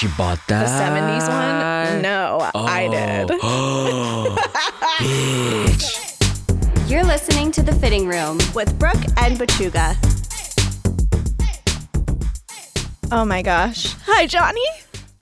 [0.00, 0.64] she bought that.
[0.64, 2.00] The 70s one?
[2.00, 2.90] No, I oh.
[2.90, 3.38] did.
[3.42, 4.34] Oh,
[4.98, 6.90] bitch.
[6.90, 8.38] You're listening to The Fitting Room.
[8.54, 9.98] With Brooke and Pechuga.
[13.12, 13.94] Oh my gosh.
[14.06, 14.64] Hi, Johnny.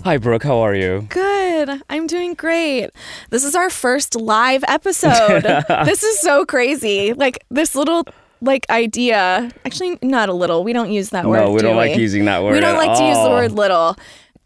[0.04, 0.44] Hi, Brooke.
[0.44, 1.08] How are you?
[1.08, 1.82] Good.
[1.90, 2.90] I'm doing great.
[3.30, 5.42] This is our first live episode.
[5.86, 7.14] this is so crazy.
[7.14, 8.04] Like this little
[8.40, 9.50] like idea.
[9.64, 10.62] Actually, not a little.
[10.62, 11.40] We don't use that word.
[11.40, 13.30] No, we do don't like using that word We don't at like to use the
[13.30, 13.96] word little.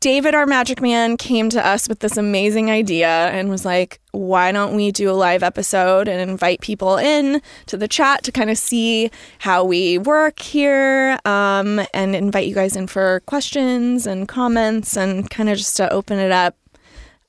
[0.02, 4.50] David, our magic man, came to us with this amazing idea and was like, why
[4.50, 8.50] don't we do a live episode and invite people in to the chat to kind
[8.50, 14.26] of see how we work here um, and invite you guys in for questions and
[14.26, 16.56] comments and kind of just to open it up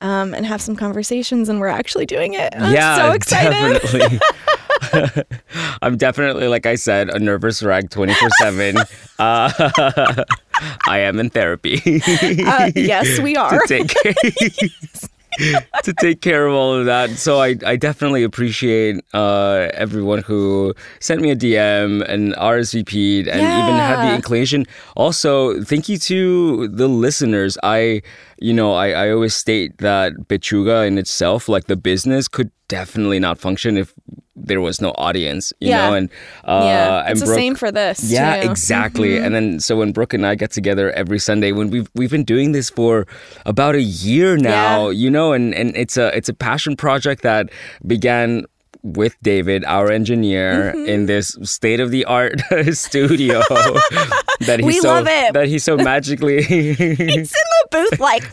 [0.02, 1.50] um, and have some conversations.
[1.50, 2.56] And we're actually doing it.
[2.58, 3.82] I'm yeah, so excited.
[3.84, 4.20] definitely.
[5.82, 8.78] I'm definitely, like I said, a nervous wreck 24 7.
[10.88, 11.82] I am in therapy.
[12.44, 13.60] Uh, yes, we are.
[13.60, 14.14] to take care,
[15.84, 17.12] to take care of all of that.
[17.12, 23.40] So I, I definitely appreciate uh, everyone who sent me a DM and RSVP'd and
[23.42, 24.66] even had the inclination.
[24.96, 27.58] Also, thank you to the listeners.
[27.64, 28.02] I,
[28.48, 33.20] you know, I, I always state that Pechuga in itself, like the business, could definitely
[33.20, 33.94] not function if
[34.36, 35.54] there was no audience.
[35.62, 35.78] You Yeah.
[35.90, 36.10] know, and
[36.44, 37.98] uh, yeah, and it's the same for this.
[38.12, 38.50] yeah, too.
[38.52, 39.12] exactly.
[39.12, 39.26] Mm-hmm.
[39.26, 42.26] And then so when Brooke and I get together every Sunday, when we've we've been
[42.36, 43.06] doing this for
[43.46, 45.02] about a year now, Yeah.
[45.04, 47.44] you know, and and it's a it's a passion project that
[47.88, 48.44] began
[48.84, 50.90] with David, our engineer, Mm-hmm.
[50.94, 52.42] in this state of the art
[52.88, 53.40] studio
[54.48, 55.32] that he We so love it.
[55.34, 56.40] that he so magically
[57.20, 58.24] It's in booth like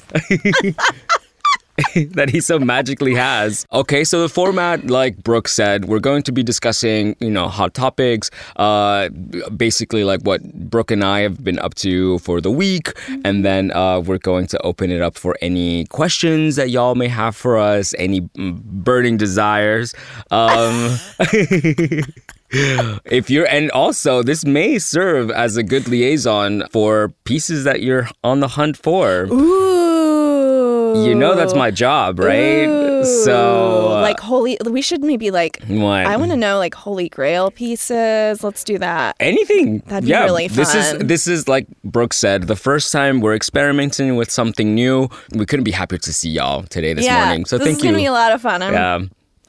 [2.13, 3.67] that he so magically has.
[3.73, 7.75] Okay, so the format, like Brooke said, we're going to be discussing, you know, hot
[7.75, 9.09] topics, uh,
[9.57, 12.93] basically like what Brooke and I have been up to for the week,
[13.25, 17.09] and then uh, we're going to open it up for any questions that y'all may
[17.09, 19.95] have for us, any mm, burning desires.
[20.31, 20.99] Um,
[23.05, 28.09] if you're and also this may serve as a good liaison for pieces that you're
[28.25, 29.29] on the hunt for.
[29.31, 31.07] Ooh.
[31.07, 33.05] you know that's my job right?
[33.05, 36.07] So Ooh, uh, like holy we should maybe like what?
[36.07, 38.43] I want to know like holy grail pieces.
[38.43, 39.15] Let's do that.
[39.21, 39.79] anything.
[39.87, 43.37] That'd be yeah really this is this is like brooke said the first time we're
[43.37, 45.09] experimenting with something new.
[45.31, 47.45] We couldn't be happier to see y'all today this yeah, morning.
[47.45, 47.91] So this thank is you.
[47.91, 48.61] gonna be a lot of fun.
[48.61, 49.01] I'm, yeah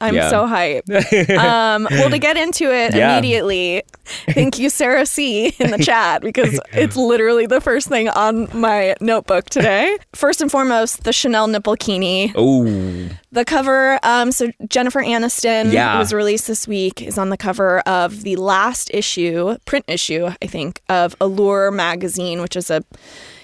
[0.02, 0.28] I'm yeah.
[0.30, 0.90] so hyped.
[1.38, 3.12] um, well, to get into it Yeah.
[3.16, 3.82] immediately,
[4.30, 8.94] thank you, Sarah C, in the chat because it's literally the first thing on my
[9.00, 9.96] notebook today.
[10.14, 12.32] First and foremost, the Chanel nipple kini.
[12.34, 12.64] oh
[13.30, 15.98] The cover, um, so Jennifer Aniston Yeah.
[15.98, 20.46] was released this week, is on the cover of the last issue, print issue, I
[20.46, 22.82] think, of Allure magazine, which is a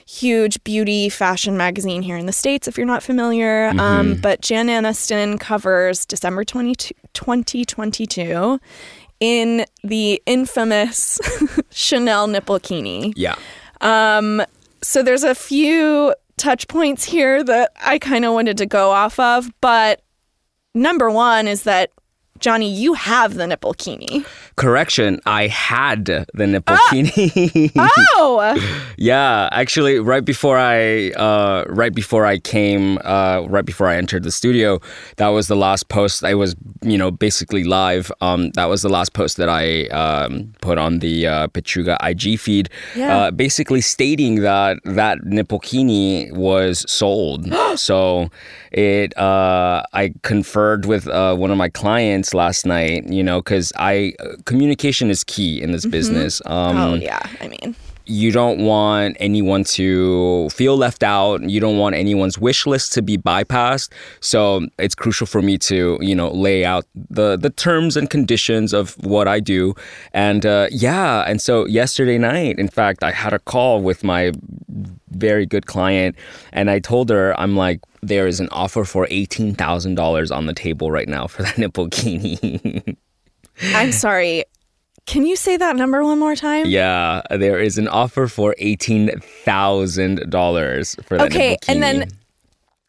[0.08, 3.68] huge beauty fashion magazine here in the States, if you're not familiar.
[3.78, 8.58] Um, but Jen Aniston covers December 22, 2022
[9.20, 11.20] in the infamous
[11.70, 13.12] Chanel nipple kini.
[13.16, 13.34] yeah
[14.82, 19.18] So there's a few touch points here that I kind of wanted to go off
[19.18, 20.00] of, but
[20.74, 21.90] number one is that
[22.40, 24.24] Johnny, you have the nipple kini.
[24.56, 26.88] correction i had the nipple Ah!
[26.90, 28.56] kini Oh,
[28.96, 34.24] Yeah, actually, right before I, uh, right before I came, uh, right before I entered
[34.24, 34.80] the studio,
[35.16, 36.24] that was the last post.
[36.24, 38.10] I was, you know, basically live.
[38.20, 42.40] Um, that was the last post that I um, put on the uh, Pechuga IG
[42.40, 43.16] feed, Yeah.
[43.16, 47.46] uh, basically stating that that Nippokini was sold.
[47.76, 48.30] so
[48.72, 53.06] it, uh, I conferred with uh, one of my clients last night.
[53.06, 56.40] You know, because I communication is key in this business.
[56.46, 57.20] Um, oh yeah.
[57.40, 57.74] I mean,
[58.08, 61.42] you don't want anyone to feel left out.
[61.42, 63.90] You don't want anyone's wish list to be bypassed.
[64.20, 68.72] So it's crucial for me to, you know, lay out the the terms and conditions
[68.72, 69.74] of what I do.
[70.12, 74.32] And uh, yeah, and so yesterday night, in fact, I had a call with my
[75.10, 76.16] very good client,
[76.52, 80.46] and I told her, I'm like, there is an offer for eighteen thousand dollars on
[80.46, 82.96] the table right now for that nipple bikini.
[83.74, 84.44] I'm sorry.
[85.08, 86.66] Can you say that number one more time?
[86.66, 91.28] Yeah, there is an offer for eighteen thousand dollars for that.
[91.28, 92.10] Okay, and then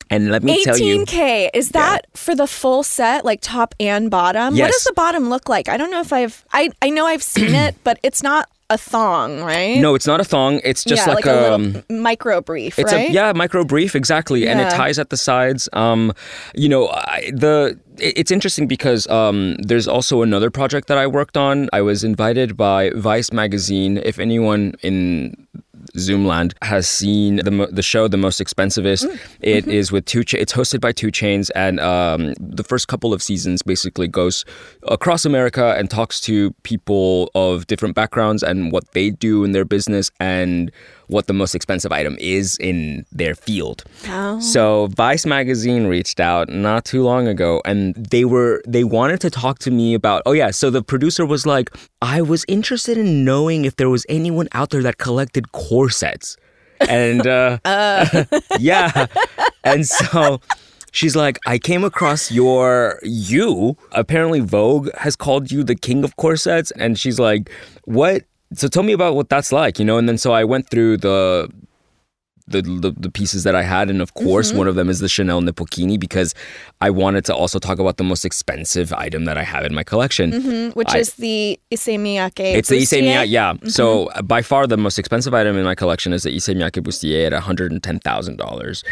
[0.09, 4.11] and let me tell you, 18k is that for the full set like top and
[4.11, 7.05] bottom what does the bottom look like i don't know if i've i i know
[7.05, 10.61] i've seen it but it's not a thong right no, it's not a thong.
[10.63, 13.63] It's just yeah like, like, a um, little micro brief It's right a yeah micro
[13.63, 15.69] brief exactly, and it ties at the sides.
[15.73, 16.13] Um,
[16.55, 21.37] you know, I, the it's interesting because um, there's also another project that I worked
[21.37, 21.69] on.
[21.73, 23.97] I was invited by Vice magazine.
[23.97, 25.47] If anyone in
[25.97, 29.19] Zoomland has seen the mo- the show The Most Expensivest.
[29.41, 30.23] It is with two.
[30.23, 34.45] Cha- it's hosted by 2 Chainz, and um, the first couple of seasons basically goes
[34.83, 39.65] across America and talks to people of different backgrounds and what they do in their
[39.65, 40.71] business and
[41.09, 43.83] what the most expensive item is in their field.
[44.07, 44.39] Oh.
[44.39, 49.29] So Vice magazine reached out not too long ago and they were they wanted to
[49.29, 53.25] talk to me about oh yeah, so the producer was like, I was interested in
[53.25, 56.37] knowing if there was anyone out there that collected corsets.
[56.87, 57.57] And uh,
[58.59, 59.07] yeah.
[59.63, 60.39] And so
[60.91, 63.77] she's like, I came across your you.
[63.91, 66.71] Apparently Vogue has called you the king of corsets.
[66.71, 67.49] And she's like,
[67.85, 68.23] What
[68.53, 69.97] so tell me about what that's like, you know?
[69.97, 71.49] And then so I went through the
[72.47, 74.57] the, the, the pieces that I had, and of course, Mm-hmm.
[74.57, 76.33] one of them is the Chanel Nipokini because
[76.81, 79.83] I wanted to also talk about the most expensive item that I have in my
[79.83, 80.31] collection.
[80.31, 82.55] Mm, which I- is the Issey Miyake.
[82.55, 83.03] It's the Issey.
[83.03, 83.53] Miyake, yeah.
[83.53, 83.67] Mm-hmm.
[83.69, 86.81] So uh, by far the most expensive item in my collection is the Issey Miyake
[86.81, 88.83] bustier at one hundred and ten thousand dollars.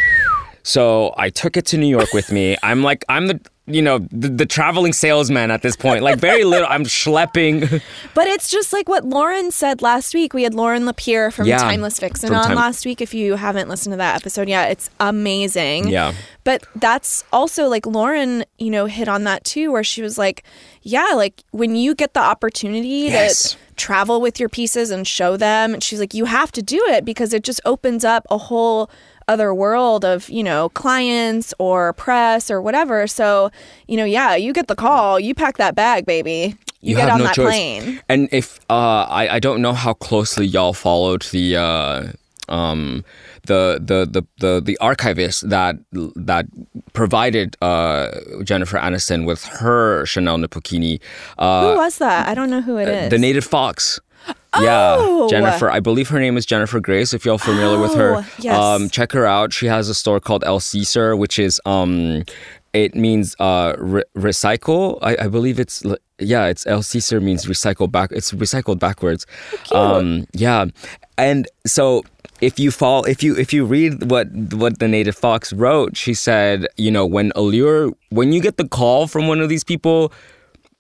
[0.62, 2.58] So I took it to New York with me.
[2.62, 6.02] I'm like I'm the you know the, the traveling salesman at this point.
[6.04, 6.68] Like very little.
[6.70, 7.82] I'm schlepping.
[8.14, 10.34] But it's just like what Lauren said last week.
[10.34, 13.02] We had Lauren Lapierre from Yeah, Timeless Vixen from on Time- last week.
[13.02, 15.90] If you haven't listened to that episode yet, it's amazing.
[15.90, 16.14] Yeah.
[16.44, 20.44] But that's also like Lauren, you know, hit on that too, where she was like,
[20.82, 23.52] yeah, like when you get the opportunity Yes.
[23.52, 26.82] to travel with your pieces and show them, and she's like, you have to do
[26.88, 28.90] it because it just opens up a whole
[29.28, 33.08] other world of, you know, clients or press or whatever.
[33.08, 33.52] So,
[33.88, 36.56] you know, yeah, you get the call, you pack that bag, baby.
[36.82, 37.46] You, get have on no that choice.
[37.48, 38.02] plane.
[38.08, 42.08] And if uh, I I don't know how closely y'all followed the uh,
[42.50, 43.04] um
[43.48, 45.76] the the the the the archivist that
[46.16, 46.46] that
[46.94, 48.12] provided uh,
[48.44, 51.02] Jennifer Aniston with her Chanel Nipokini.
[51.38, 52.28] Uh, Who was that?
[52.28, 53.10] I don't know who it is.
[53.10, 54.00] the native fox.
[54.60, 55.28] Oh!
[55.30, 55.70] Yeah, Jennifer.
[55.70, 57.14] I believe her name is Jennifer Grace.
[57.14, 58.58] If y'all familiar with her, Oh, yes.
[58.58, 59.54] um, check her out.
[59.54, 62.24] She has a store called El Caesar, which is um,
[62.74, 65.00] it means uh, re- recycle.
[65.02, 65.84] I, I believe it's
[66.20, 68.12] yeah, it's El Caesar means recycle back.
[68.12, 69.26] It's recycled backwards.
[69.72, 70.66] Um, yeah,
[71.18, 72.04] and so
[72.42, 76.14] if you fall if you if you read what what the native fox wrote, she
[76.14, 80.12] said, you know, when Allure when you get the call from one of these people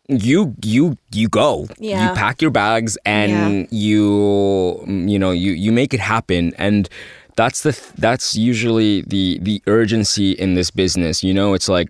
[0.07, 2.09] you you you go Yeah.
[2.09, 6.88] you pack your bags and you mm, you know you you make it happen and
[7.36, 11.89] that's the that's usually the the urgency in this business you know it's like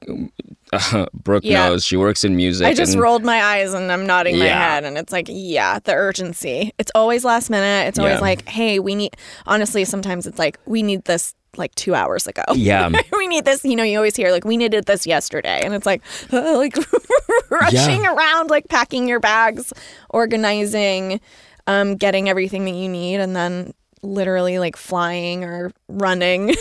[1.14, 1.70] brooke Yeah.
[1.70, 4.46] knows she works in music I just and- rolled my eyes and I'm nodding my
[4.48, 6.74] head, and it's like, yeah, the urgency.
[6.78, 7.88] It's always last minute.
[7.88, 8.20] It's always Yeah.
[8.20, 9.16] like, hey, we need.
[9.46, 12.44] Honestly, sometimes it's like we need this like two hours ago.
[12.56, 13.64] yeah we need this.
[13.64, 16.02] You know, you always hear like we needed this yesterday, and it's like
[16.32, 16.76] like
[17.50, 19.74] rushing around, like packing your bags,
[20.10, 21.20] organizing,
[21.68, 23.74] um, getting everything that you need, and then
[24.04, 26.54] literally like flying or running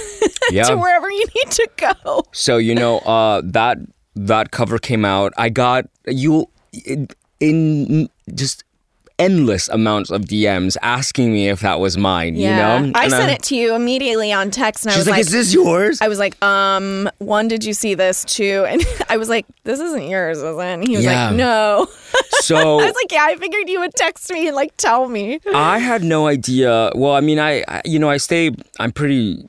[0.50, 2.24] yeah to wherever you need to go.
[2.32, 3.78] So you know uh, that
[4.14, 5.32] that cover came out.
[5.36, 6.46] I got you
[6.84, 7.08] in,
[7.40, 8.64] in just
[9.18, 12.36] endless amounts of DMs asking me if that was mine.
[12.36, 15.00] Yeah, you know, I And sent it to you immediately on text, and I She's
[15.00, 18.24] was like, like, "Is this yours?" I was like, um, one, did you see this?
[18.24, 20.60] Two, and I was like, this isn't yours, is it?
[20.60, 21.28] And he was Yeah.
[21.28, 21.86] like, no.
[22.40, 25.40] so I was like, yeah, I figured you would text me and like tell me.
[25.54, 26.90] I had no idea.
[26.94, 28.50] Well, I mean, I, I you know I stay.
[28.78, 29.48] I'm pretty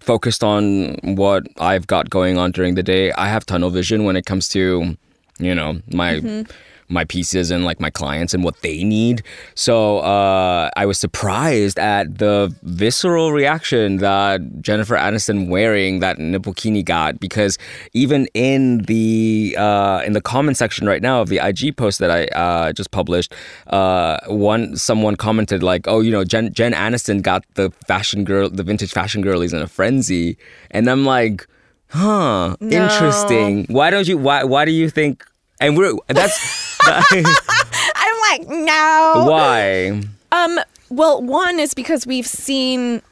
[0.00, 3.12] focused on what I've got going on during the day.
[3.12, 4.96] I have tunnel vision when it comes to
[5.38, 6.44] you know my.
[6.90, 9.22] My pieces and like my clients and what they need.
[9.54, 16.82] So uh, I was surprised at the visceral reaction that Jennifer Aniston wearing that Nipokini
[16.82, 17.58] got because
[17.92, 22.10] even in the uh, in the comment section right now of the IG post that
[22.10, 23.34] I uh, just published,
[23.66, 28.48] uh, one someone commented like, "Oh, you know, Jen Jen Aniston got the fashion girl,
[28.48, 30.38] the vintage fashion girlies in a frenzy,"
[30.70, 31.46] and I'm like,
[31.90, 33.66] "Huh, interesting.
[33.68, 34.18] Why don't you?
[34.18, 35.24] Why why do you think?"
[35.60, 39.24] And we're that's I'm like, no.
[39.28, 40.02] why.
[40.30, 43.02] Um, well, one is because we've seen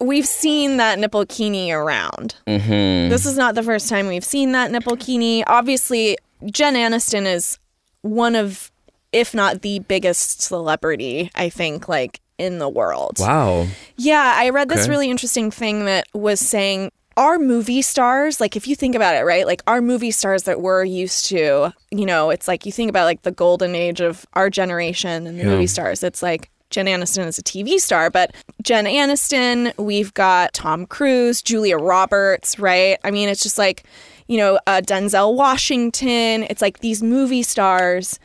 [0.00, 2.36] we've seen that nipplekini around.
[2.46, 3.10] Mm-hmm.
[3.10, 5.42] This is not the first time we've seen that nipplekini.
[5.46, 6.16] Obviously,
[6.50, 7.58] Jen Aniston is
[8.02, 8.70] one of,
[9.12, 13.16] if not the biggest celebrity, I think, like in the world.
[13.18, 13.66] Wow.
[13.96, 14.90] Yeah, I read this Okay.
[14.90, 19.20] really interesting thing that was saying our movie stars, like if you think about it,
[19.24, 19.46] right?
[19.46, 23.04] Like our movie stars that we're used to, you know, it's like you think about
[23.04, 25.50] like the golden age of our generation and the Yeah.
[25.50, 26.02] movie stars.
[26.02, 31.40] It's like Jen Aniston is a TV star, but Jen Aniston, we've got Tom Cruise,
[31.40, 32.98] Julia Roberts, right?
[33.04, 33.84] I mean, it's just like,
[34.26, 36.42] you know, uh, Denzel Washington.
[36.50, 38.18] It's like these movie stars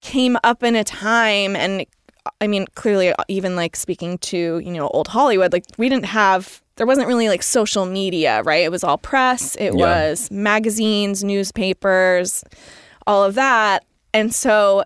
[0.00, 1.86] came up in a time and
[2.40, 6.60] I mean, clearly, even like speaking to, you know, old Hollywood, like we didn't have,
[6.76, 8.64] there wasn't really like social media, right?
[8.64, 10.10] It was all press, it Yeah.
[10.10, 12.44] was magazines, newspapers,
[13.06, 13.84] all of that.
[14.12, 14.84] And so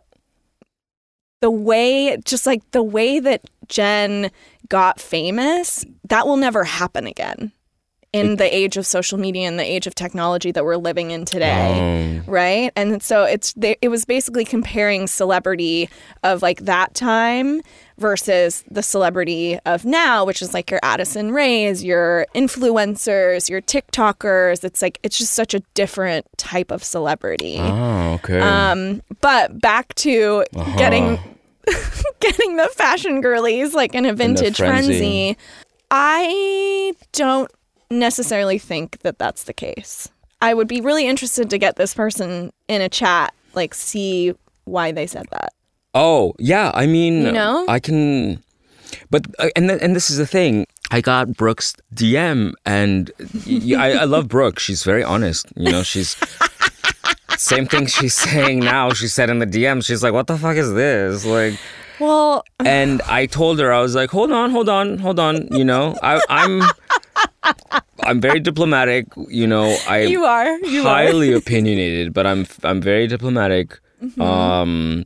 [1.40, 4.30] the way, just like the way that Jen
[4.68, 7.52] got famous, that will never happen again
[8.12, 11.25] in the age of social media and the age of technology that we're living in
[11.27, 15.91] today Um, right and so it's they, it was basically comparing celebrity
[16.23, 17.61] of like that time
[17.99, 24.65] versus the celebrity of now which is like your Addison Raes your influencers your tiktokers
[24.65, 28.41] it's like it's just such a different type of celebrity oh, okay.
[28.41, 30.79] um but back to Uh-huh.
[30.79, 31.19] getting
[32.21, 34.87] getting the fashion girlies like in a vintage frenzy.
[35.35, 35.37] frenzy
[35.91, 37.50] i don't
[37.90, 40.09] necessarily think that that's the case
[40.42, 44.92] i would be really interested to get this person in a chat like see why
[44.92, 45.52] they said that
[45.95, 47.64] Oh yeah, I mean, You know?
[47.66, 48.42] I can,
[49.11, 50.66] but uh, and th- and this is the thing.
[50.90, 53.11] I got Brooke's DM, and
[53.47, 54.59] y- y- I, I love Brooke.
[54.59, 55.47] She's very honest.
[55.57, 56.14] You know, she's
[57.38, 58.92] same thing she's saying now.
[58.92, 59.85] She said in the DM.
[59.85, 61.59] She's like, "What the fuck is this?" Like,
[61.99, 65.64] well and I told her I was like, "Hold on, hold on, hold on." You
[65.64, 66.62] know, I, I'm
[68.05, 69.07] I'm very diplomatic.
[69.28, 73.78] You know, I you are you are highly opinionated, but I'm I'm very diplomatic.
[74.02, 74.21] Mm-hmm.
[74.23, 75.05] Um,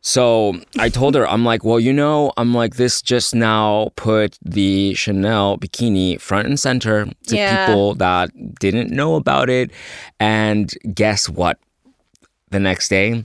[0.00, 4.38] so I told her, I'm like, well, you know, I'm like, this just now put
[4.44, 7.66] the Chanel bikini front and center to Yeah.
[7.66, 9.70] people that didn't know about it,
[10.20, 11.58] and guess what?
[12.50, 13.24] The next day,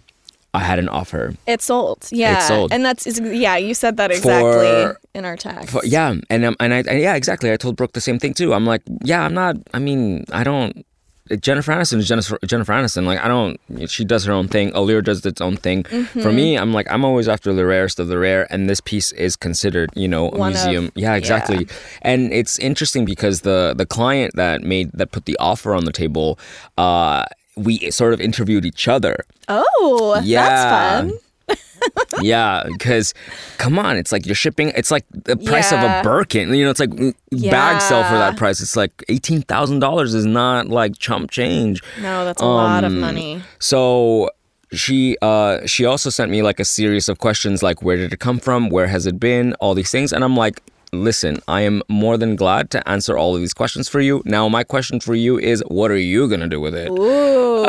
[0.53, 1.35] I had an offer.
[1.45, 2.07] It sold.
[2.11, 2.39] Yeah.
[2.39, 2.73] It sold.
[2.73, 4.51] And that's yeah, you said that exactly
[4.83, 5.73] For- in our text.
[5.73, 7.51] But yeah, and um, and I and yeah, exactly.
[7.51, 8.53] I told Brooke the same thing too.
[8.53, 9.57] I'm like, yeah, I'm not.
[9.73, 10.85] I mean, I don't.
[11.41, 13.05] Jennifer Aniston is Jennifer, Jennifer Aniston.
[13.05, 13.59] Like, I don't.
[13.87, 14.71] She does her own thing.
[14.73, 15.83] Allure does its own thing.
[15.83, 16.21] Mm-hmm.
[16.21, 19.11] For me, I'm like, I'm always after the rarest of the rare, and this piece
[19.11, 20.91] is considered, you know, a One of- museum.
[20.95, 21.67] yeah, exactly.
[22.01, 25.91] And it's interesting because the the client that made that put the offer on the
[25.91, 26.39] table,
[26.79, 27.25] uh,
[27.63, 29.15] we sort of interviewed each other.
[29.47, 30.43] Oh, Yeah.
[30.49, 30.63] that's
[31.09, 31.19] fun.
[32.21, 33.13] yeah, because
[33.57, 34.71] come on, it's like you're shipping.
[34.75, 36.53] It's like the price of a Birkin.
[36.53, 37.13] You know, it's like mm,
[37.49, 38.61] bags sell for that price.
[38.61, 41.81] It's like eighteen thousand dollars is not like chump change.
[42.01, 43.41] No, that's a lot of Um, money.
[43.59, 44.29] So
[44.71, 48.19] she uh she also sent me like a series of questions like where did it
[48.19, 51.81] come from where has it been all these things and i'm like listen i am
[51.87, 55.13] more than glad to answer all of these questions for you now my question for
[55.15, 57.65] you is what are you gonna do with it Ooh,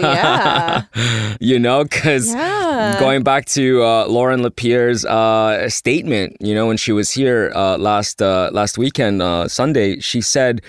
[0.00, 0.82] yeah.
[1.40, 2.96] you know because Yeah.
[2.98, 7.76] going back to uh, lauren lapierre's uh, statement you know when she was here uh,
[7.78, 10.62] last uh, last weekend uh, sunday she said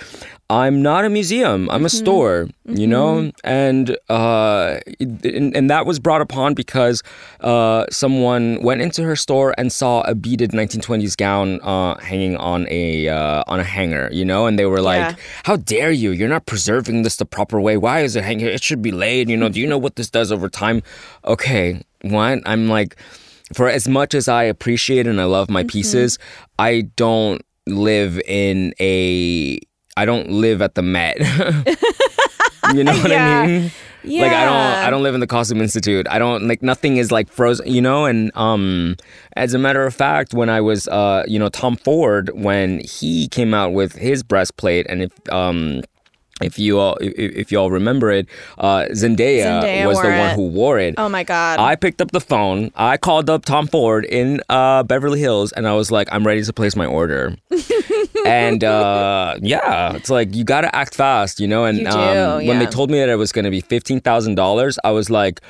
[0.49, 3.29] i'm not a museum i'm a store you know?
[3.43, 7.03] And uh, and, and that was brought upon because
[7.41, 12.65] uh, someone went into her store and saw a beaded 1920s gown uh, hanging on
[12.69, 14.47] a uh, on a hanger you know?
[14.47, 15.15] And they were like Yeah.
[15.43, 16.11] how dare you?
[16.11, 17.75] You're not preserving this the proper way.
[17.75, 18.45] Why is it hanging?
[18.47, 19.49] It should be laid you know?
[19.49, 20.81] Do you know what this does over time?
[21.25, 22.39] Okay what?
[22.45, 22.95] I'm like
[23.53, 26.17] for as much as i appreciate and i love my pieces
[26.57, 29.59] i don't live in a
[29.97, 31.17] i don't live at the met
[32.73, 33.39] you know what Yeah.
[33.41, 33.71] i mean
[34.05, 34.23] Yeah.
[34.23, 36.05] like I don't I don't live in the Costume Institute.
[36.09, 38.97] I don't like nothing is like frozen, you know, and um
[39.37, 43.29] as a matter of fact, when I was uh you know Tom Ford when he
[43.29, 45.83] came out with his breastplate and if um
[46.43, 50.29] if you all if, if you all remember it, uh Zendaya, Zendaya was the one
[50.31, 50.35] it.
[50.35, 50.95] who wore it.
[50.97, 51.59] Oh my god.
[51.59, 52.71] I picked up the phone.
[52.75, 56.43] I called up Tom Ford in uh, Beverly Hills, and I was like, "I'm ready
[56.43, 57.35] to place my order."
[58.25, 61.65] and uh, yeah, it's like you gotta act fast, you know.
[61.65, 64.35] And You do, um, when they told me that it was gonna be fifteen thousand
[64.35, 65.41] dollars, I was like,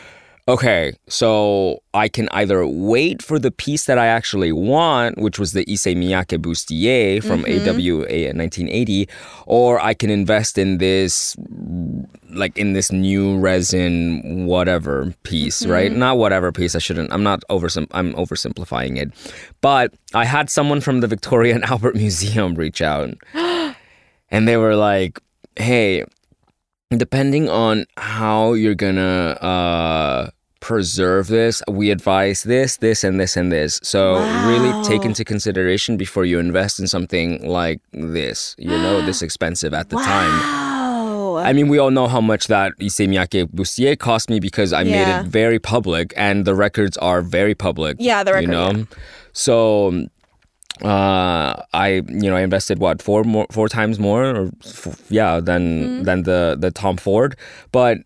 [0.45, 5.53] "Okay, so I can either wait for the piece that I actually want, which was
[5.53, 7.69] the Issey Miyake bustier from Mm-hmm.
[7.69, 9.07] AWA in 1980,
[9.45, 11.35] or I can invest in this
[12.29, 15.71] like in this new resin whatever piece Mm-hmm.
[15.71, 19.11] right not whatever piece i shouldn't i'm not over i'm oversimplifying it
[19.61, 24.75] but i had someone from the victoria and albert museum reach out and they were
[24.75, 25.19] like
[25.57, 26.03] hey
[26.99, 33.51] depending on how you're gonna uh preserve this we advise this this and this and
[33.51, 34.15] this so
[34.47, 39.73] really take into consideration before you invest in something like this you know this expensive
[39.73, 40.71] at the time.
[41.35, 44.83] I mean, we all know how much that Issey Miyake bustier cost me because I
[44.83, 47.97] made it very public, and the records are very public.
[47.99, 48.83] Yeah, the record, You know, yeah.
[49.33, 50.07] so
[50.81, 55.39] uh, I you know I invested what four more four times more or f- yeah
[55.39, 56.03] than Mm-hmm.
[56.03, 57.35] than the the Tom Ford,
[57.71, 57.97] but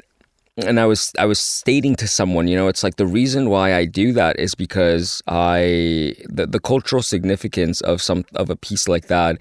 [0.57, 3.75] and I was I was stating to someone, you know, it's like the reason why
[3.75, 8.87] I do that is because I the, the cultural significance of some of a piece
[8.87, 9.39] like that,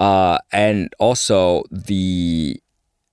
[0.00, 2.60] uh, and also the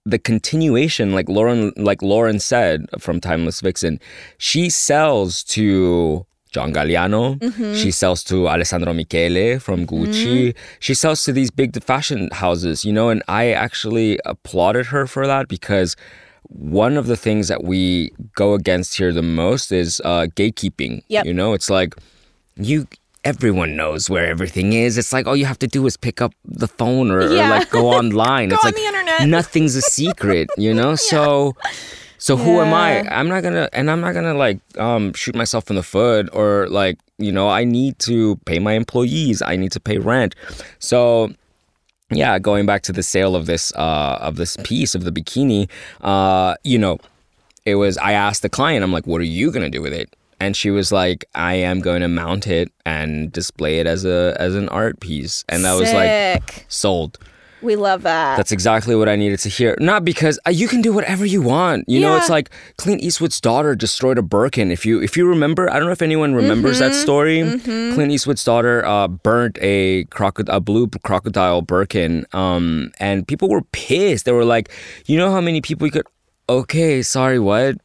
[0.05, 4.00] the continuation, like Lauren like Lauren said from Timeless Vixen,
[4.38, 7.24] she sells to John Galliano.
[7.75, 10.55] She sells to Alessandro Michele from Gucci.
[10.79, 15.27] She sells to these big fashion houses, you know, and I actually applauded her for
[15.27, 15.97] that because
[16.43, 21.03] one of the things that we go against here the most is uh, gatekeeping.
[21.09, 21.25] Yep.
[21.25, 21.93] You know, it's like
[22.55, 22.88] you
[23.25, 24.97] everyone knows where everything is.
[24.97, 27.69] It's like all you have to do is pick up the phone or, or, like
[27.69, 28.50] go online.
[28.50, 29.27] Go it's on like the internet.
[29.27, 30.95] nothing's a secret, you know?
[31.15, 31.55] So
[32.25, 33.08] so who am I?
[33.15, 36.67] I'm not gonna and I'm not gonna like um shoot myself in the foot or
[36.70, 39.44] like, you know, I need to pay my employees.
[39.44, 40.34] I need to pay rent.
[40.79, 41.32] So
[42.10, 45.70] yeah, going back to the sale of this uh of this piece of the bikini,
[46.01, 46.98] uh, you know,
[47.63, 50.15] it was I asked the client, I'm like, what are you gonna do with it?
[50.39, 54.36] And she was like, I am going to mount it and display it as a
[54.39, 55.46] as an art piece.
[55.48, 57.20] And I was like, sold.
[57.65, 58.38] We love that.
[58.38, 59.75] That's exactly what I needed to hear.
[59.79, 61.84] Not because uh, you can do whatever you want.
[61.89, 64.72] You know, it's like Clint Eastwood's daughter destroyed a Birkin.
[64.72, 66.89] If you if you remember, I don't know if anyone remembers Mm-hmm.
[66.89, 67.43] that story.
[67.93, 73.63] Clint Eastwood's daughter uh, burnt a crocodile, a blue crocodile Birkin, um, and people were
[73.72, 74.25] pissed.
[74.25, 74.69] They were like,
[75.05, 76.05] you know how many people you could?
[76.48, 77.77] Okay, sorry, what?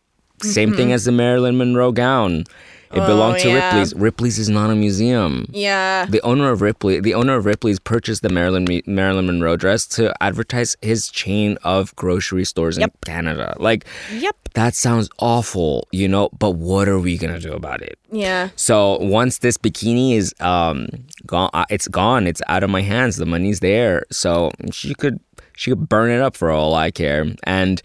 [0.43, 2.45] Same thing as the Marilyn Monroe gown.
[2.93, 3.49] It belonged to.
[3.51, 3.67] Oh, yeah.
[3.69, 3.95] Ripley's.
[3.95, 5.47] Ripley's is not a museum.
[5.53, 6.07] yeah.
[6.07, 10.13] The owner of Ripley, the owner of Ripley's purchased the Marilyn Marilyn Monroe dress to
[10.23, 13.55] advertise his chain of grocery stores in Canada.
[13.61, 14.37] Like, Yep.
[14.55, 16.31] that sounds awful, you know.
[16.37, 17.97] But what are we gonna do about it?
[18.11, 18.49] Yeah.
[18.57, 20.89] So once this bikini is um
[21.27, 22.27] gone, uh, it's gone.
[22.27, 23.17] It's out of my hands.
[23.19, 24.05] The money's there.
[24.11, 25.21] So she could
[25.57, 27.25] she could burn it up for all I care.
[27.45, 27.81] And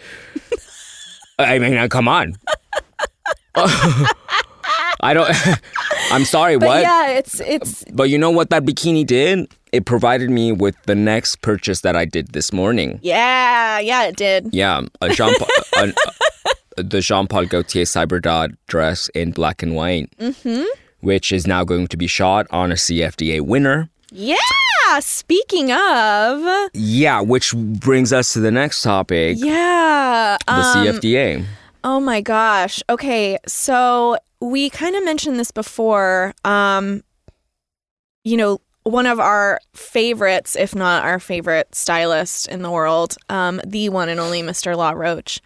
[1.39, 2.35] I mean, uh, come on.
[5.01, 5.29] I don't.
[6.11, 6.57] I'm sorry.
[6.57, 6.81] But what?
[6.81, 9.47] yeah, it's it's But you know what that bikini did?
[9.71, 12.99] It provided me with the next purchase that I did this morning.
[13.03, 14.53] yeah, yeah, it did.
[14.53, 15.33] Yeah, a Jean
[15.77, 15.93] a,
[16.77, 20.63] a, the Jean Paul Gaultier Cyberdot dress in black and white, Mm-hmm.
[21.01, 23.89] which is now going to be shot on a CFDA winner.
[24.11, 24.37] Yeah.
[25.01, 30.37] Speaking of, Yeah, which brings us to the next topic, yeah.
[30.47, 31.43] the um, CFDA.
[31.83, 32.81] Oh my gosh.
[32.89, 36.33] Okay, so we kind of mentioned this before.
[36.43, 37.03] Um,
[38.23, 43.59] you know, one of our favorites, if not our favorite stylist in the world, um,
[43.65, 44.77] the one and only Mr.
[44.77, 45.41] Law Roach.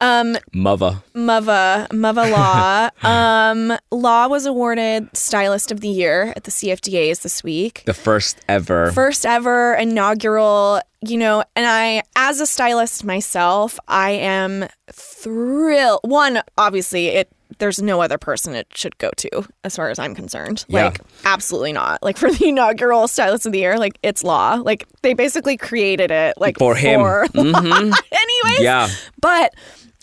[0.00, 1.00] Um, Mother.
[1.14, 3.08] Mava, Mava Law.
[3.08, 7.84] um, Law was awarded Stylist of the Year at the CFDAs this week.
[7.86, 8.90] The first ever.
[8.90, 16.00] First ever inaugural, you know, and I, as a stylist myself, I am thrilled.
[16.02, 17.28] One, obviously, it
[17.62, 19.30] there's no other person it should go to,
[19.62, 20.64] as far as I'm concerned.
[20.66, 20.86] Yeah.
[20.86, 22.02] Like, absolutely not.
[22.02, 24.54] Like for the inaugural Stylist of the Year, like it's Law.
[24.56, 27.00] Like they basically created it, like For him.
[27.02, 27.92] Mm-hmm.
[28.12, 28.88] Anyways, yeah.
[29.20, 29.54] but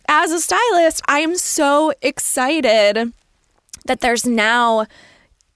[0.08, 3.12] as a stylist, I am so excited
[3.86, 4.86] that there's now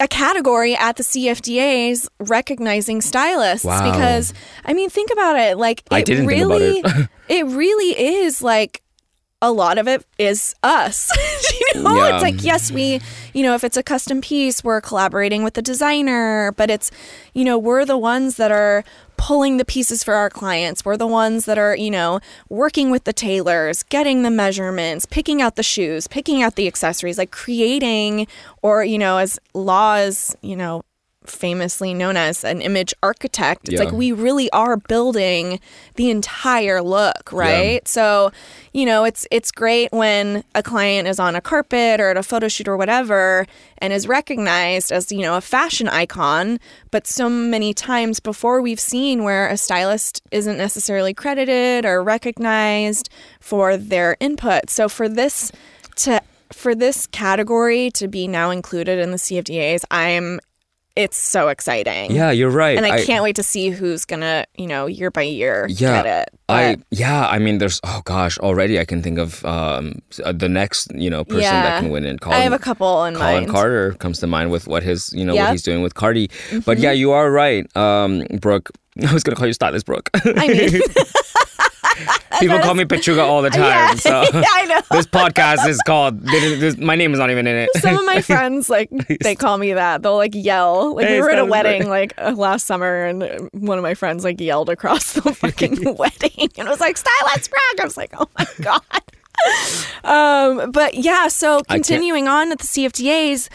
[0.02, 3.90] a category at the CFDAs recognizing stylists Wow.
[3.92, 4.34] because
[4.66, 7.10] I mean think about it like it I didn't think about really it.
[7.30, 8.83] it really is like
[9.44, 11.12] a lot of it is us.
[11.76, 12.14] you know, Yeah.
[12.16, 13.02] it's like yes, we,
[13.34, 16.90] you know, if it's a custom piece, we're collaborating with the designer, but it's,
[17.34, 18.86] you know, we're the ones that are
[19.18, 20.86] pulling the pieces for our clients.
[20.86, 25.42] We're the ones that are, you know, working with the tailors, getting the measurements, picking
[25.42, 28.28] out the shoes, picking out the accessories, like creating
[28.62, 30.84] or, you know, as laws, you know,
[31.28, 33.70] famously known as an image architect.
[33.70, 33.86] It's Yeah.
[33.86, 35.60] like we really are building
[35.96, 37.88] the entire look, right?
[37.88, 38.32] So,
[38.74, 42.24] you know, it's it's great when a client is on a carpet or at a
[42.24, 43.46] photo shoot or whatever
[43.80, 46.60] and is recognized as, you know, a fashion icon,
[46.92, 53.10] but so many times before we've seen where a stylist isn't necessarily credited or recognized
[53.40, 54.70] for their input.
[54.70, 55.52] So for this
[55.98, 60.40] to for this category to be now included in the CFDAs, I'm
[60.96, 62.12] it's so exciting.
[62.12, 62.78] Yeah, you're right.
[62.78, 66.22] And I, can't wait to see who's gonna, you know, year by year yeah, get
[66.22, 66.40] it.
[66.50, 70.50] I yeah, I mean, there's oh gosh, already I can think of um uh, the
[70.50, 71.64] next you know person Yeah.
[71.64, 72.22] that can win it.
[72.22, 73.50] Kollin, I have a couple in Kollin mind.
[73.50, 75.40] Carter comes to mind with what his you know Yep.
[75.42, 75.48] Mm-hmm.
[75.48, 76.30] what he's doing with Cardi.
[76.66, 78.70] But yeah, you are right, um, Brooke.
[79.08, 80.10] I was gonna call you Stylist Brooke.
[80.14, 80.82] I mean,
[82.40, 83.62] People call me Pechuga all the time.
[83.62, 84.82] yeah, So yeah, I know.
[84.92, 86.22] this podcast is called.
[86.22, 87.70] this- my name is not even in it.
[87.78, 88.90] Some of my friends like
[89.22, 90.02] they call me that.
[90.02, 90.96] They'll like yell.
[90.96, 93.94] Like Hey, we were at a wedding like uh, last summer, and one of my
[93.94, 97.82] friends like yelled across the fucking wedding, and it was like Stylist Brooke.
[97.82, 98.82] I was like, oh my god.
[100.04, 103.50] um, but yeah, so continuing on at the CFDAs,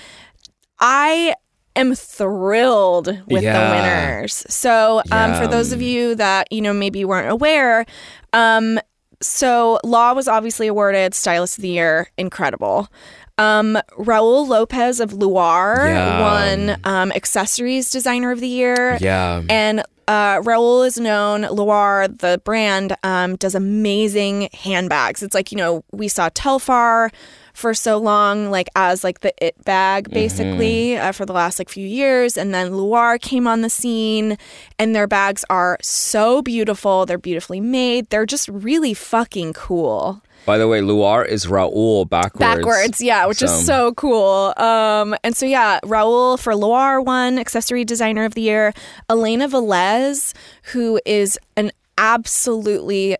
[0.79, 1.35] I
[1.79, 3.53] am thrilled with Yeah.
[3.71, 4.45] the winners.
[4.49, 7.87] So um, for those of you that you know maybe weren't aware,
[8.33, 8.79] um,
[9.21, 12.89] so Law was obviously awarded Stylist of the Year, incredible.
[13.37, 16.21] Um, Raul Lopez of Luar Yeah.
[16.21, 18.99] won um, Accessories Designer of the Year.
[19.01, 19.43] Yeah.
[19.49, 25.23] And uh, Raul is known, Luar, the brand, um, does amazing handbags.
[25.23, 27.11] It's like, you know, we saw Telfar
[27.59, 31.69] for so long, like as like the it bag, basically, uh, for the last like
[31.69, 32.37] few years.
[32.37, 34.39] And then Luar came on the scene,
[34.79, 37.05] and their bags are so beautiful.
[37.05, 38.11] They're beautifully made.
[38.11, 40.23] They're just really fucking cool.
[40.47, 42.39] By the way, Luar is Raul backwards.
[42.39, 44.55] Backwards, yeah, which is so cool.
[44.57, 48.73] Um, and so yeah, Raul for Luar won accessory designer of the year.
[49.11, 50.33] Elena Velez,
[50.73, 53.17] who is an absolutely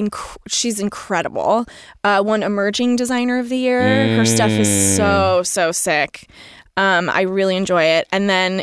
[0.00, 1.66] inc- she's incredible.
[2.04, 4.16] Uh, won emerging designer of the year.
[4.16, 6.28] Her stuff is so so sick.
[6.76, 8.08] Um, I really enjoy it.
[8.12, 8.62] And then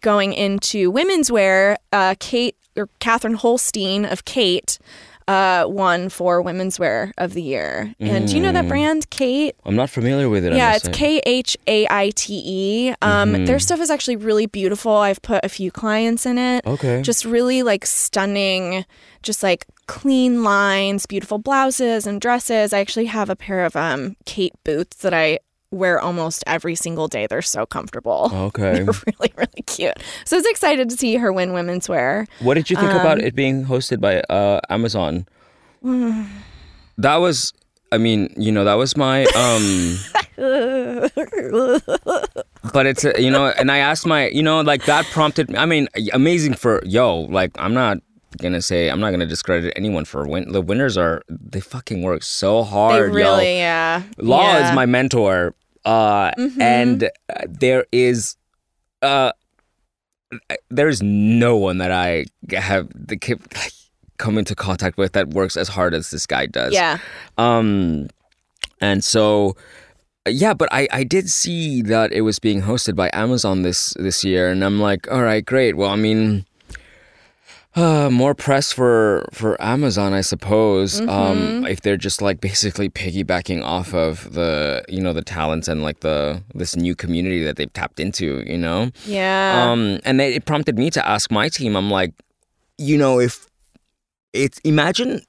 [0.00, 4.78] going into women's wear, uh, Kate or Catherine Holstein of Khaite.
[5.26, 9.52] Uh, won for women's wear of the year, and do you know that brand, Khaite?
[9.64, 10.52] I'm not familiar with it.
[10.52, 10.86] Yeah, it's.
[10.88, 12.94] K H A I T E.
[13.00, 14.92] Um, Their stuff is actually really beautiful.
[14.92, 16.66] I've put a few clients in it.
[16.66, 17.00] Okay.
[17.00, 18.84] Just really like stunning,
[19.22, 22.72] just like clean lines, beautiful blouses and dresses.
[22.72, 25.38] I actually have a pair of um Khaite boots that I
[25.70, 27.26] wear almost every single day.
[27.26, 28.30] They're so comfortable.
[28.34, 28.84] Okay.
[28.84, 29.94] They're really, really cute.
[30.24, 32.26] So I was excited to see her win women's wear.
[32.40, 35.26] What did you think about Um, it being hosted by uh, Amazon?
[36.98, 37.52] that was,
[37.92, 39.24] I mean, you know, that was my.
[39.34, 39.98] um
[42.72, 45.50] But it's a, you know, and I asked my, you know, like that prompted.
[45.50, 47.20] me- I mean, amazing for yo.
[47.20, 47.98] Like I'm not
[48.40, 50.50] gonna say I'm not gonna discredit anyone for win.
[50.52, 53.10] The winners are they fucking work so They hard.
[53.10, 53.14] yo.
[53.14, 54.02] really, yeah.
[54.18, 54.56] Law yeah.
[54.60, 54.68] Mm-hmm.
[54.70, 57.08] is my mentor, uh, and uh,
[57.48, 58.36] there is,
[59.02, 59.32] uh,
[60.70, 63.18] there's no one that I have the
[63.54, 63.72] like,
[64.18, 66.72] come into contact with that works as hard as this guy does.
[66.72, 66.98] Yeah.
[67.36, 68.08] Um,
[68.80, 69.56] and so,
[70.28, 74.24] yeah, but I, I did see that it was being hosted by Amazon this this
[74.24, 75.76] year, and I'm like, all right, great.
[75.76, 76.46] Well, I mean,
[77.74, 81.00] uh, more press for for Amazon, I suppose.
[81.00, 85.82] Um, if they're just like basically piggybacking off of the you know the talents and
[85.82, 88.90] like the this new community that they've tapped into, you know.
[89.06, 89.70] Yeah.
[89.70, 91.76] Um, and then it prompted me to ask my team.
[91.76, 92.12] I'm like,
[92.78, 93.46] you know, if
[94.32, 95.20] it's imagine,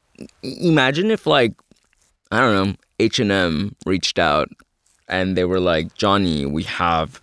[0.41, 1.53] imagine if like,
[2.31, 4.49] I don't know, H and M reached out
[5.07, 7.21] and they were like, Johnny, we have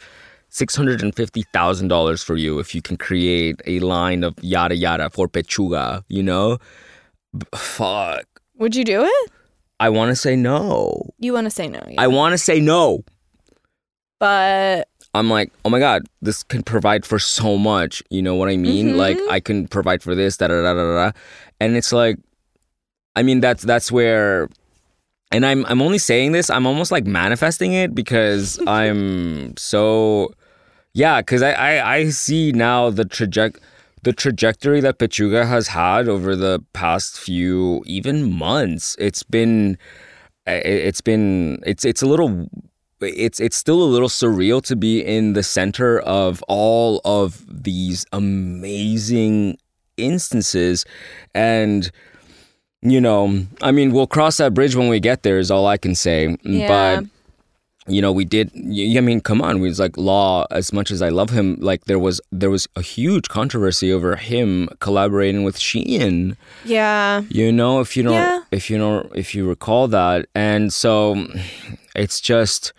[0.53, 4.35] six hundred and fifty thousand dollars for you if you can create a line of
[4.43, 6.05] yada yada for Pechuga.
[6.09, 6.59] You know,
[7.37, 8.27] B- fuck.
[8.59, 9.31] Would you do it?
[9.81, 11.09] I want to say no.
[11.19, 11.81] You want to say no.
[11.89, 12.01] yeah.
[12.01, 13.03] I want to say no.
[14.21, 18.03] but I'm like, oh my god, this can provide for so much.
[18.11, 18.89] You know what I mean?
[18.89, 18.97] Mm-hmm.
[18.99, 21.13] Like I can provide for this, da da da da da,
[21.61, 22.17] and it's like,
[23.17, 24.49] I mean that's that's where,
[25.33, 26.49] and I'm I'm only saying this.
[26.51, 30.31] I'm almost like manifesting it because I'm so,
[30.95, 33.59] yeah, because I, I I see now the traje-
[34.03, 38.97] the trajectory that Pechuga has had over the past few even months.
[38.99, 39.79] It's been,
[40.47, 42.49] eh, eh, it's been it's it's a little
[43.01, 48.07] it's it's still a little surreal to be in the center of all of these
[48.13, 49.59] amazing
[49.97, 50.85] instances
[51.35, 51.91] and
[52.81, 55.77] you know i mean we'll cross that bridge when we get there is all i
[55.77, 57.01] can say Yeah.
[57.01, 57.07] but
[57.89, 61.03] you know we did i mean come on we was like law as much as
[61.03, 65.57] i love him like there was there was a huge controversy over him collaborating with
[65.59, 67.23] Shein yeah.
[67.29, 68.41] you know if you don't Yeah.
[68.53, 71.27] if you know if you recall that and so
[71.97, 72.73] it's just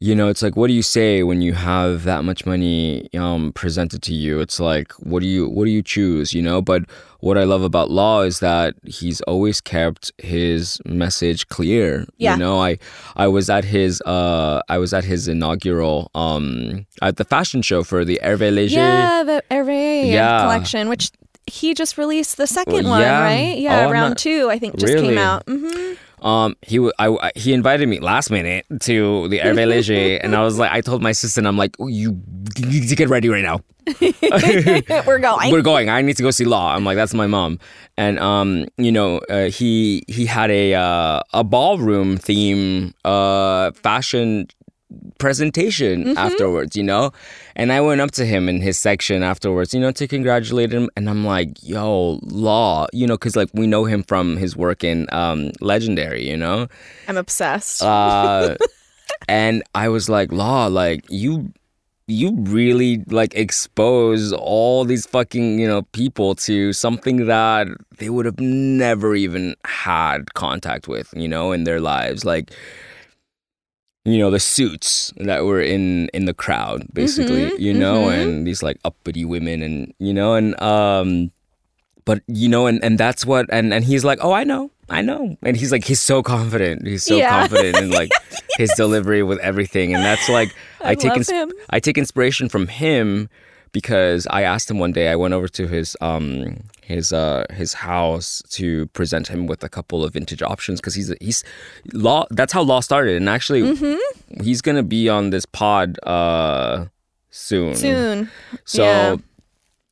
[0.00, 3.52] you know it's like what do you say when you have that much money um
[3.52, 6.82] presented to you it's like what do you what do you choose you know but
[7.20, 12.34] what i love about law is that he's always kept his message clear Yeah.
[12.34, 12.78] you know i
[13.16, 17.82] i was at his uh i was at his inaugural um at the fashion show
[17.82, 20.42] for the hervé léger Yeah, the Hervé Yeah.
[20.42, 21.10] collection, which
[21.46, 23.22] he just released the second Well, one, yeah.
[23.22, 23.56] right?
[23.58, 25.08] Yeah, Oh, round not- two, I think, just Really?
[25.08, 25.42] came out.
[25.48, 30.20] hmm Um, he w- I, I- he invited me last minute to the Hervé Léger,
[30.22, 32.20] and I was like, I told my sister, I'm like, oh, you,
[32.56, 33.60] you need to get ready right now.
[35.06, 35.50] We're going.
[35.52, 35.88] We're going.
[35.88, 36.74] I need to go see Law.
[36.74, 37.58] I'm like, that's my mom,
[37.96, 44.48] and um, you know, uh, he he had a uh, a ballroom theme uh fashion
[45.18, 46.18] presentation Mm-hmm.
[46.18, 47.12] afterwards, you know?
[47.56, 50.88] And I went up to him in his section afterwards, you know, to congratulate him.
[50.96, 54.84] And I'm like, yo, Law, you know, because like we know him from his work
[54.84, 56.68] in um, Legendary, you know?
[57.08, 57.82] I'm obsessed.
[57.82, 58.56] Uh,
[59.28, 61.52] and I was like, Law, like you.
[62.10, 67.66] You really like expose all these fucking, you know, people to something that
[67.98, 72.24] they would have never even had contact with, you know, in their lives.
[72.24, 72.50] Like,
[74.12, 78.62] you know the suits that were in in the crowd basically you know and these
[78.62, 81.30] like uppity women and you know and um
[82.04, 85.02] but you know and and that's what and and he's like oh i know i
[85.02, 87.28] know and he's like he's so confident he's so Yeah.
[87.40, 88.10] confident in like
[88.58, 91.52] his delivery with everything and that's like i, I take him.
[91.70, 93.28] i take inspiration from him
[93.72, 96.56] because i asked him one day i went over to his um
[96.88, 101.10] his uh his house to present him with a couple of vintage options because he's
[101.20, 101.44] he's
[101.92, 104.42] law that's how law started and actually Mm-hmm.
[104.42, 106.86] he's gonna be on this pod uh
[107.30, 108.30] soon Soon.
[108.64, 109.16] so Yeah.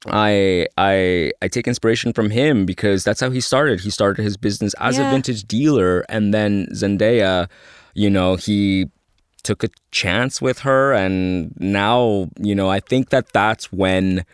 [0.08, 3.80] I I I take inspiration from him because that's how he started.
[3.80, 7.48] He started his business as a vintage dealer and then Zendaya,
[7.94, 8.86] you know, he
[9.42, 14.24] took a chance with her and now, you know, I think that that's when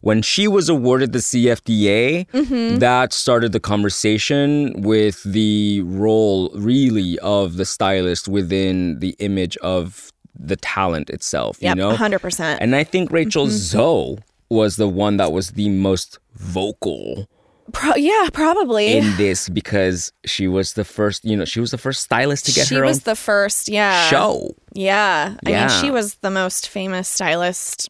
[0.00, 2.78] when she was awarded the CFDA, Mm-hmm.
[2.78, 10.10] that started the conversation with the role really of the stylist within the image of
[10.38, 11.94] the talent itself, Yep, you know?
[11.94, 12.58] 100%.
[12.60, 13.56] And I think Rachel Mm-hmm.
[13.56, 17.28] Zoe was the one that was the most vocal
[17.72, 18.96] Pro- yeah, probably.
[18.96, 22.52] in this because she was the first, you know, she was the first stylist to
[22.52, 24.08] get she her She was the first, yeah.
[24.08, 24.56] show.
[24.72, 25.36] Yeah.
[25.46, 25.66] I Yeah.
[25.68, 27.88] mean, she was the most famous stylist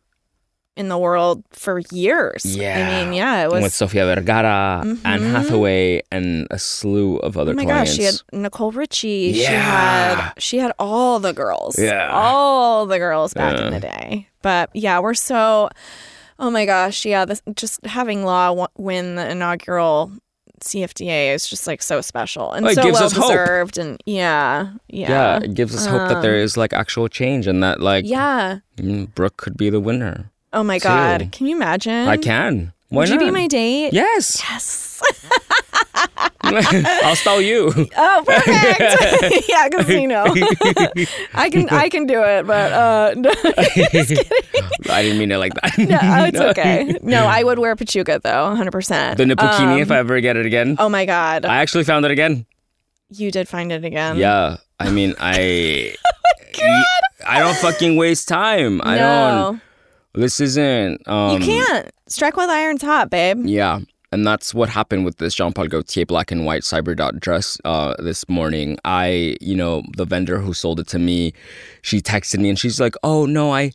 [0.81, 2.45] in the world for years.
[2.45, 2.77] Yeah.
[2.79, 3.63] I mean, yeah, it was.
[3.63, 7.91] with Sofia Vergara, Anne Hathaway, and a slew of other Oh my clients.
[7.91, 9.33] gosh, she had Nicole Richie.
[9.35, 9.45] Yeah.
[9.45, 11.79] She had she had all the girls.
[11.79, 12.09] Yeah.
[12.13, 14.27] All the girls back in the day.
[14.43, 15.69] But yeah, we're so
[16.43, 20.11] Oh my gosh, yeah, this, just having Law win the inaugural
[20.65, 25.09] CFDA is just like so special and so well deserved and yeah, yeah.
[25.09, 28.59] yeah, it gives us hope that there is like actual change and that like Yeah.
[28.77, 30.31] mm, Brooke could be the winner.
[30.53, 30.89] Oh my Too.
[30.89, 31.29] god.
[31.33, 32.09] Can you imagine?
[32.09, 32.73] I can.
[32.89, 33.21] Why Would not?
[33.21, 33.93] you be my date?
[33.93, 35.01] Yes, Yes.
[36.43, 37.73] I'll stall you.
[37.97, 39.49] Oh, perfect.
[39.49, 40.25] yeah, because you know,
[41.35, 43.31] I can I can do it, but uh, no,
[44.93, 45.79] I didn't mean it like that.
[45.79, 46.99] no, it's okay.
[47.03, 49.19] No, I would wear Pechuga though, hundred percent.
[49.19, 50.77] The Nipukini, if I ever get it again.
[50.79, 52.47] Oh my god, I actually found it again.
[53.11, 54.17] you did find it again.
[54.17, 55.95] Yeah, I mean, I.
[56.59, 56.85] God.
[57.27, 58.81] I don't fucking waste time.
[58.83, 59.61] I don't.
[60.15, 61.07] This isn't.
[61.09, 63.45] Um, you can't strike while the iron's hot, babe.
[63.47, 63.81] Yeah.
[64.13, 67.59] And that's what happened with this Jean Paul Gaultier black and white cyber dot dress
[67.65, 68.77] uh, this morning.
[68.85, 71.33] I, you know, the vendor who sold it to me,
[71.83, 73.71] she texted me and she's like, "Oh no, I,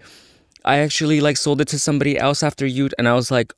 [0.65, 3.53] I actually like sold it to somebody else after you." And I was like,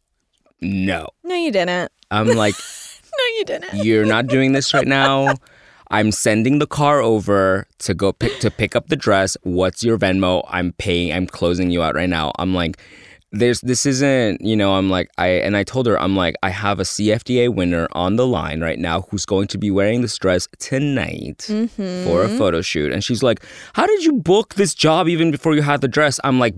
[0.61, 1.91] "No." No, you didn't.
[2.11, 2.53] I'm like,
[3.17, 3.83] No, you didn't.
[3.83, 5.33] "You're not doing this right now."
[5.89, 9.37] I'm sending the car over to go pick to pick up the dress.
[9.43, 10.45] What's your Venmo?
[10.49, 11.13] I'm paying.
[11.13, 12.31] I'm closing you out right now.
[12.37, 12.77] I'm like,
[13.31, 14.75] there's this isn't you know.
[14.75, 18.15] I'm like I and I told her I'm like I have a CFDA winner on
[18.15, 22.37] the line right now who's going to be wearing this dress tonight for a mm-hmm.
[22.37, 25.81] photo shoot, and she's like, how did you book this job even before you had
[25.81, 26.19] the dress?
[26.23, 26.55] I'm like,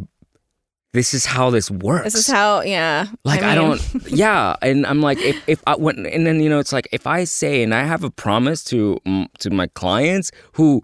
[0.94, 2.06] this is how this works.
[2.06, 2.62] This is how.
[2.62, 3.08] Yeah.
[3.24, 6.50] Like I, mean, don't, yeah, and I'm like, if if I when and then you
[6.50, 9.00] know it's like if I say and I have a promise to
[9.40, 10.82] to my clients who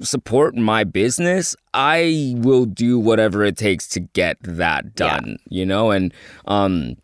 [0.00, 5.38] support my business, I will do whatever it takes to get that done.
[5.48, 6.14] You know, and
[6.46, 6.96] um,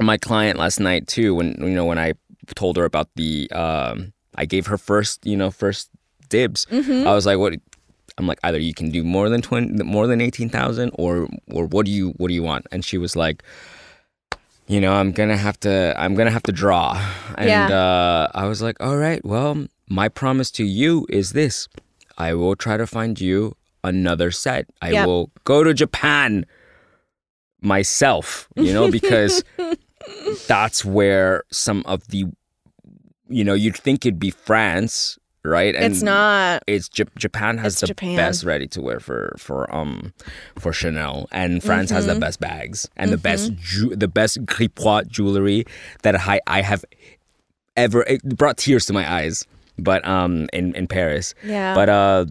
[0.00, 2.14] my client last night too, when you know when I
[2.54, 5.90] told her about the um, I gave her first you know first
[6.28, 6.66] dibs.
[6.66, 7.06] Mm-hmm.
[7.06, 7.54] I was like, what?
[8.18, 11.66] I'm like, either you can do more than twenty, more than eighteen thousand, or or
[11.66, 12.66] what do you what do you want?
[12.72, 13.42] And she was like,
[14.68, 16.94] you know, I'm gonna have to I'm gonna have to draw.
[17.38, 17.70] And Yeah.
[17.70, 21.68] uh, I was like, all right, well, my promise to you is this:
[22.18, 24.66] I will try to find you another set.
[24.82, 25.06] I Yep.
[25.06, 26.44] will go to Japan
[27.60, 29.44] myself, you know, because
[30.46, 32.26] that's where some of the,
[33.28, 35.74] you know, you'd think it'd be France, right?
[35.74, 36.62] And It's not.
[36.66, 38.16] it's J- Japan has It's the Japan.
[38.16, 40.12] best ready to wear for for um
[40.58, 42.14] for Chanel, and France has Mm-hmm.
[42.14, 45.64] the best bags and the best ju- the best Gripoix jewelry
[46.02, 46.84] that I I have
[47.76, 48.02] ever.
[48.02, 49.46] It brought tears to my eyes,
[49.78, 51.34] but um in in Paris.
[51.44, 51.74] Yeah.
[51.74, 52.26] But uh,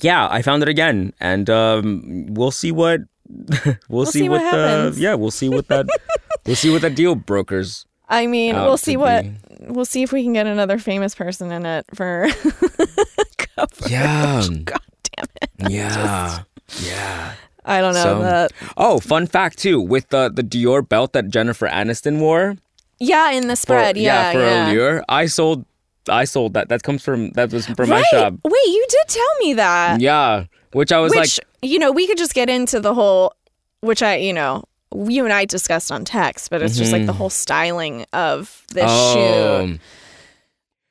[0.00, 3.00] yeah, I found it again, and um, we'll see what
[3.88, 5.86] we'll, see, see what what, the yeah we'll see what that
[6.46, 7.84] we'll see what that deal brokers.
[8.08, 9.24] I mean, we'll see what.
[9.24, 9.32] be.
[9.66, 12.28] We'll see if we can get another famous person in it for
[13.56, 13.88] cover.
[13.88, 14.42] Yeah.
[14.64, 15.50] God damn it.
[15.70, 16.42] Yeah.
[16.82, 17.32] yeah.
[17.64, 18.52] I don't know So- that.
[18.76, 22.56] Oh, fun fact too, with the the Dior belt that Jennifer Aniston wore.
[23.00, 23.96] Yeah, in the for- spread.
[23.96, 24.70] yeah, for yeah.
[24.70, 25.04] Allure.
[25.08, 25.64] I sold
[26.08, 26.68] I sold that.
[26.68, 28.34] That comes from that was from my shop.
[28.44, 30.00] Wait, you did tell me that.
[30.00, 30.44] Yeah.
[30.72, 33.32] Which I was which like you know we could just get into the whole
[33.80, 34.64] which i you know
[35.08, 38.84] you and i discussed on text but it's just like the whole styling of this
[38.86, 39.80] oh, shoot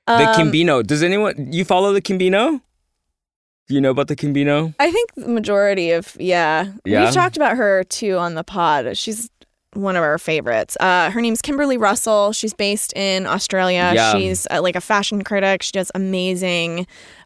[0.06, 0.86] the Um, Kimbino.
[0.86, 2.60] Does anyone you follow the Kimbino?
[3.70, 4.76] Do you know about the Kimbino?
[4.80, 6.74] i think the majority of yeah.
[6.86, 7.06] Yeah?
[7.06, 9.30] we've talked about her too on the pod she's
[9.74, 14.12] one of our favorites uh, her name's kimberly russell she's based in australia Yeah.
[14.14, 16.86] she's uh, like a fashion critic she does amazing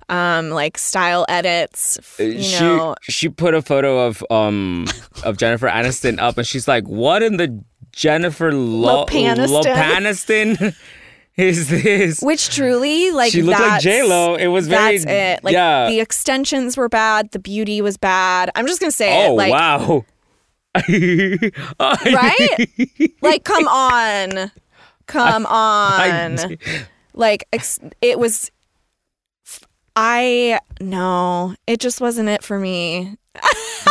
[0.09, 4.85] um, like style edits you Uh, she know she put a photo of um
[5.23, 9.63] of Jennifer Aniston up, and she's like, "What in the Jennifer Lo- Lopaniston.
[9.63, 10.75] Lopaniston
[11.37, 14.35] is this?" Which truly, like She looked like J-Lo.
[14.35, 15.43] It was very- that's it.
[15.43, 15.89] Like yeah.
[15.89, 18.49] the extensions were bad, the beauty was bad.
[18.55, 19.35] I'm just gonna say Oh it.
[19.35, 20.05] Like, wow!
[20.89, 22.69] right?
[23.21, 24.51] like, come on,
[25.07, 26.39] come on.
[26.39, 26.57] I-
[27.13, 28.51] like, ex- it was.
[29.99, 33.17] I no, it just wasn't it for me.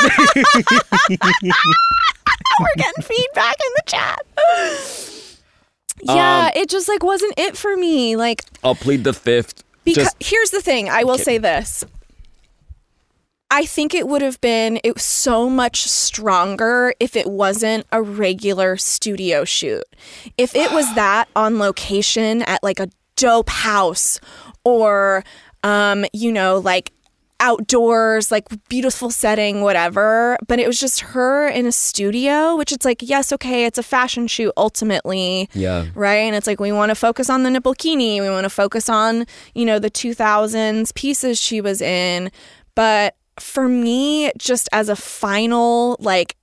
[2.60, 4.20] We're getting feedback in the chat.
[6.02, 8.14] Yeah, Um, it just like wasn't it for me.
[8.14, 9.64] Like I'll plead the fifth.
[9.84, 11.84] Because Just here's the thing, I will say this.
[13.50, 18.00] I think it would have been it was so much stronger if it wasn't a
[18.00, 19.84] regular studio shoot.
[20.38, 24.20] If it was that on location at like a dope house
[24.64, 25.24] or
[25.66, 26.92] um you know like
[27.38, 32.87] outdoors like beautiful setting whatever but it was just her in a studio which it's
[32.87, 35.87] like yes okay it's a fashion shoot ultimately yeah.
[35.94, 36.16] right?
[36.16, 38.88] And it's like we want to focus on the nipple bikini, we want to focus
[38.88, 42.31] on you know the 2000s pieces she was in,
[42.74, 46.37] but for me, just as a final like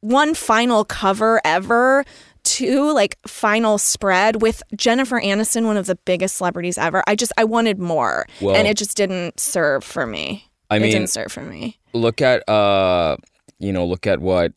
[0.00, 2.04] one final cover ever.
[2.46, 7.02] Two like final spread with Jennifer Aniston, one of the biggest celebrities ever.
[7.06, 10.48] I just I wanted more, Well- and it just didn't serve for me.
[10.70, 11.78] I mean it mean, didn't serve for me.
[11.92, 13.16] look at uh,
[13.58, 14.52] you know, look at what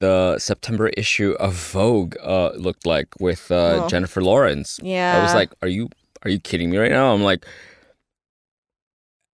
[0.00, 3.88] the September issue of Vogue uh looked like with uh Oh.
[3.88, 4.78] Jennifer Lawrence.
[4.82, 5.88] Yeah, I was like, "Are you
[6.24, 7.44] are you kidding me right now?" I'm like,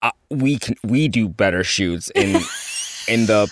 [0.03, 2.37] uh, "We can we do better shoots in
[3.09, 3.49] in the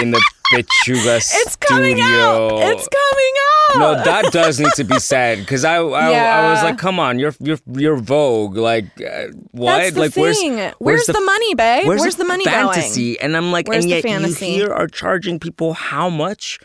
[0.00, 2.72] in the Pechuga it's coming studio." out.
[2.72, 3.78] It's coming out.
[3.78, 7.18] no, that does need to be said because I, I, I was like, come on,
[7.18, 9.78] you're you're you're Vogue, like uh, what?
[9.78, 10.22] That's the like thing.
[10.22, 11.86] where's Where's, the, money, babe?
[11.86, 13.18] Where's, the, money fantasy?
[13.20, 14.46] And I'm like, Where's and yet fantasy?
[14.46, 16.58] you here are charging people how much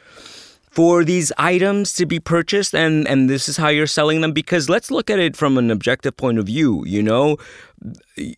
[0.72, 4.32] for these items to be purchased, and and this is how you're selling them.
[4.32, 6.84] Because let's look at it from an objective point of view.
[6.86, 7.38] You know,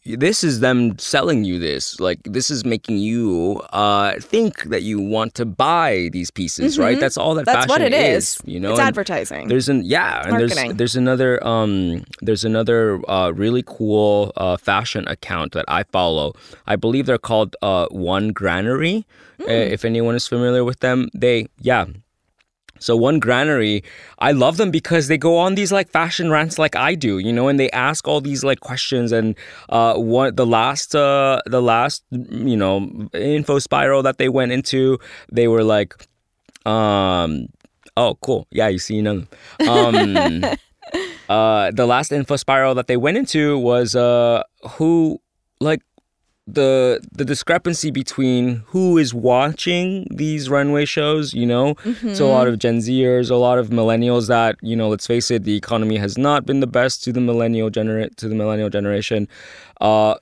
[0.06, 2.00] this is them selling you this.
[2.00, 7.00] Like this is making you uh, think that you want to buy these pieces, right?
[7.00, 7.54] That's all that Mm-hmm.
[7.60, 8.38] That's what fashion it is.
[8.46, 9.48] You know, it's And- advertising.
[9.50, 10.78] there's an yeah, and there's Marketing.
[10.78, 16.34] there's another um there's another uh, really cool uh, fashion account that I follow.
[16.68, 19.06] I believe they're called uh, One Granary.
[19.42, 21.86] Uh, if anyone is familiar with them, they yeah.
[22.80, 23.84] So one granary,
[24.20, 27.32] I love them because they go on these like fashion rants like I do, you
[27.32, 29.12] know, and they ask all these like questions.
[29.12, 29.36] And
[29.70, 35.00] uh, what the last uh, the last you know info spiral that they went into,
[35.32, 35.96] they were like,
[36.66, 37.48] um,
[37.96, 39.28] oh cool, yeah, you see them.
[39.68, 40.44] Um,
[41.30, 45.22] uh, the last info spiral that they went into was uh, who
[45.60, 45.82] like
[46.46, 51.76] the the discrepancy between who is watching these runway shows you know?
[52.14, 55.32] So a lot of gen zers a lot of millennials that you know let's face
[55.32, 58.70] it the economy has not been the best to the millennial gener- to the millennial
[58.70, 59.28] generation.
[59.80, 60.16] Uh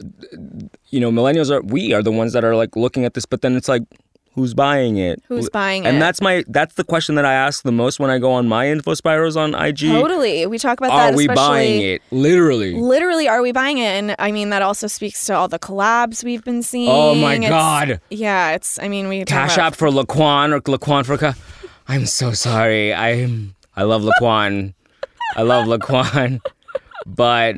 [0.90, 3.42] you know millennials are we are the ones that are like looking at this but
[3.42, 3.84] then it's like
[4.34, 5.94] who's buying it Who's buying and it?
[5.94, 8.48] And that's my that's the question that i ask the most when i go on
[8.48, 10.46] my info spirals on ig totally.
[10.46, 11.13] We talk about are that.
[11.13, 13.91] Are we buying it literally Literally, are we buying it?
[14.00, 16.89] And I mean, that also speaks to all the collabs we've been seeing.
[16.89, 18.00] Oh my It's- God.
[18.10, 18.80] Yeah, it's.
[18.80, 21.17] I mean, we Cash App for Laquan or Laquan for.
[21.17, 21.36] Ca-
[21.88, 22.94] I'm so sorry.
[22.94, 24.74] I'm I love Laquan.
[25.36, 26.39] I love Laquan,
[27.06, 27.56] but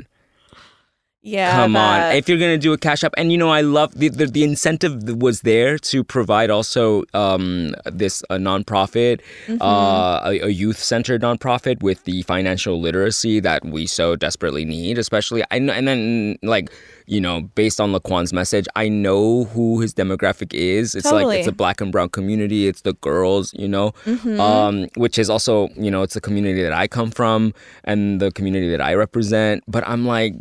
[1.25, 2.15] Yeah, come that- on.
[2.17, 4.43] If you're gonna do a Cash App, and you know, I love the the, the
[4.43, 9.61] incentive was there to provide also um, this a nonprofit, Mm-hmm.
[9.61, 14.97] uh, a, a youth centered nonprofit with the financial literacy that we so desperately need.
[14.97, 16.69] Especially, I know, and then like
[17.05, 20.95] you know, based on Laquan's message, I know who his demographic is.
[20.95, 22.67] It's like it's a black and brown community.
[22.67, 24.39] It's the girls, you know, Mm-hmm.
[24.39, 27.53] um, which is also you know it's the community that I come from
[27.85, 29.63] and the community that I represent.
[29.69, 30.33] But I'm like,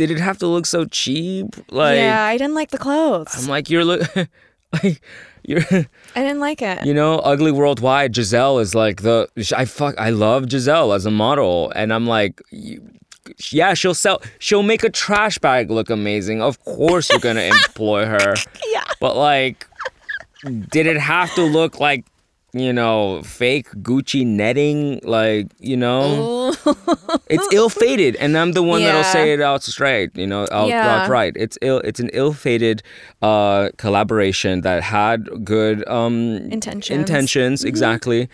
[0.00, 1.54] did it have to look so cheap?
[1.70, 3.34] Like yeah, I didn't like the clothes.
[3.36, 4.00] I'm like you're look
[4.82, 5.02] like
[5.42, 5.60] you're
[6.16, 6.86] I didn't like it.
[6.86, 8.14] you know ugly worldwide.
[8.14, 12.40] Giselle is like the I fuck I love Giselle as a model, and I'm like.
[12.50, 12.82] You,
[13.52, 14.22] yeah, she'll sell.
[14.40, 16.40] She'll make a trash bag look amazing.
[16.42, 18.34] Of course, you're gonna employ her.
[18.72, 18.82] Yeah.
[18.98, 19.68] But like,
[20.70, 22.06] did it have to look like,
[22.52, 25.00] you know, fake Gucci netting?
[25.04, 26.52] Like, you know,
[27.28, 30.16] it's ill-fated, and I'm the one that'll say it out straight.
[30.16, 31.02] You know, out, Yeah.
[31.02, 31.34] outright.
[31.36, 31.78] It's ill.
[31.80, 32.82] It's an ill-fated
[33.22, 36.90] uh, collaboration that had good um, Intentions.
[36.98, 38.28] intentions exactly,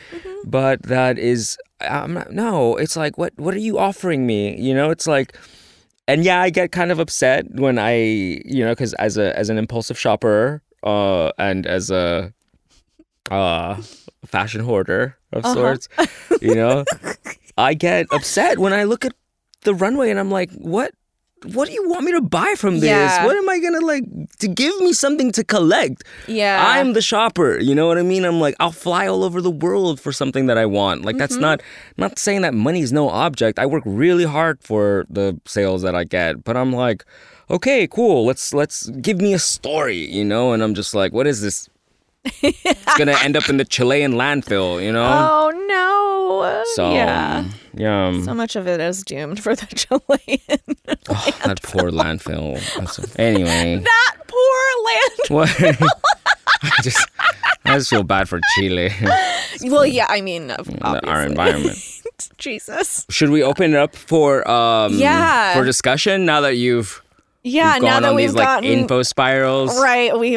[0.47, 2.77] but that is I'm not, no.
[2.77, 4.59] It's like what what are you offering me?
[4.59, 5.37] You know, it's like.
[6.09, 7.95] And yeah, I get kind of upset when I,
[8.45, 12.33] you know, because as a as an impulsive shopper, uh, and as a
[13.29, 13.83] uh
[14.27, 15.55] fashion hoarder of uh-huh.
[15.55, 15.89] sorts,
[16.41, 16.85] you know,
[17.59, 19.13] I get upset when I look at
[19.63, 20.93] the runway and I'm like, what?
[21.53, 22.89] What do you want me to buy from this?
[22.89, 23.25] Yeah.
[23.25, 24.05] What am I gonna like
[24.39, 26.03] to give me something to collect?
[26.27, 26.65] Yeah.
[26.67, 27.59] I'm the shopper.
[27.59, 28.25] You know what I mean?
[28.25, 31.05] I'm like, I'll fly all over the world for something that I want.
[31.05, 31.43] Like that's mm-hmm.
[31.43, 31.63] not
[31.99, 33.59] not saying that money's no object.
[33.59, 37.05] I work really hard for the sales that I get, but I'm like,
[37.51, 38.25] okay, cool.
[38.25, 40.53] Let's let's give me a story, you know?
[40.53, 41.69] And I'm just like, what is this?
[42.43, 45.05] It's gonna end up in the Chilean landfill, you know?
[45.07, 46.65] Oh no.
[46.75, 47.45] so yeah.
[47.75, 48.23] yeah.
[48.23, 50.77] So much of it is doomed for the Chilean.
[51.09, 52.55] Oh, that poor landfill.
[52.75, 55.29] That's- anyway, that poor land.
[55.29, 55.81] what?
[56.63, 57.07] I just
[57.65, 58.91] I just feel bad for Chile,
[59.65, 61.79] Well, yeah, I mean, of- our environment.
[62.39, 63.05] Jesus.
[63.11, 65.55] Should we open it up for um Yeah.
[65.55, 67.03] for discussion now that you've
[67.43, 69.79] Yeah, now that we've these like gotten info spirals?
[69.81, 70.37] right, we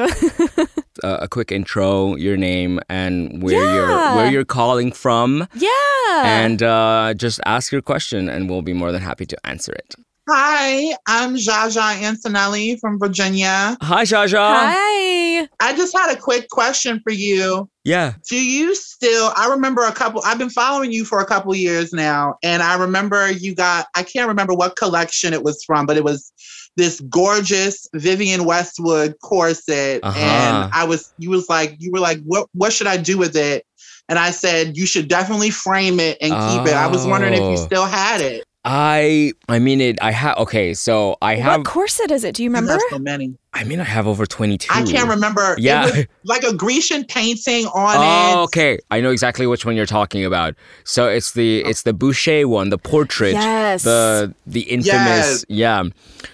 [1.04, 6.62] Uh, a quick intro, your name and where you're where you're calling from, yeah, and
[6.64, 9.96] uh, just ask your question, and we'll be more than happy to answer it.
[10.32, 13.76] Hi, I'm Jaja Antonelli from Virginia.
[13.82, 14.38] Hi, Jaja.
[14.38, 15.48] hi.
[15.60, 17.68] I just had a quick question for you.
[17.84, 18.14] Yeah.
[18.30, 19.32] Do you still?
[19.36, 20.22] I remember a couple.
[20.24, 23.88] I've been following you for a couple years now, and I remember you got.
[23.96, 26.32] I can't remember what collection it was from, but it was
[26.78, 30.18] this gorgeous Vivienne Westwood corset, Uh-huh.
[30.20, 31.14] and I was.
[31.18, 32.48] You was like, you were like, what?
[32.54, 33.66] What should I do with it?
[34.08, 36.76] And I said, you should definitely frame it and keep it.
[36.76, 37.56] I was wondering if you Oh.
[37.66, 38.44] still had it.
[38.66, 39.98] I I mean it.
[40.02, 40.74] I have okay.
[40.74, 41.60] So I have.
[41.60, 42.36] what corset is it?
[42.36, 42.72] Do you remember?
[42.72, 43.36] There's so many.
[43.54, 44.68] I mean I have over twenty two.
[44.72, 45.56] I can't remember.
[45.58, 45.88] Yeah.
[45.88, 48.44] It was like a Grecian painting on Oh, it.
[48.46, 48.80] okay.
[48.92, 50.56] I know exactly which one you're talking about.
[50.84, 51.70] So it's the oh.
[51.70, 53.84] it's the Boucher one, the portrait, Yes.
[53.84, 55.84] the the infamous, yeah.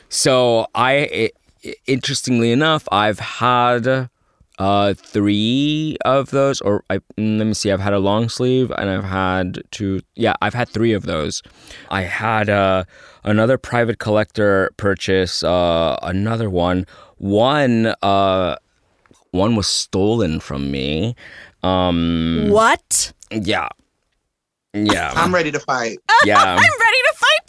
[0.09, 1.31] So I,
[1.63, 4.09] i- interestingly enough, I've had
[4.57, 8.89] uh three of those, or I let me see, I've had a long sleeve and
[8.89, 10.01] I've had two.
[10.15, 11.41] Yeah, I've had three of those.
[11.89, 12.85] I had uh
[13.23, 16.85] another private collector purchase uh another one.
[17.17, 18.55] One uh
[19.31, 21.15] one was stolen from me.
[21.63, 23.11] Um What?
[23.31, 23.67] yeah.
[24.73, 25.11] Yeah.
[25.15, 25.97] I'm ready to fight.
[26.25, 26.37] yeah.
[26.43, 27.04] I'm ready to fight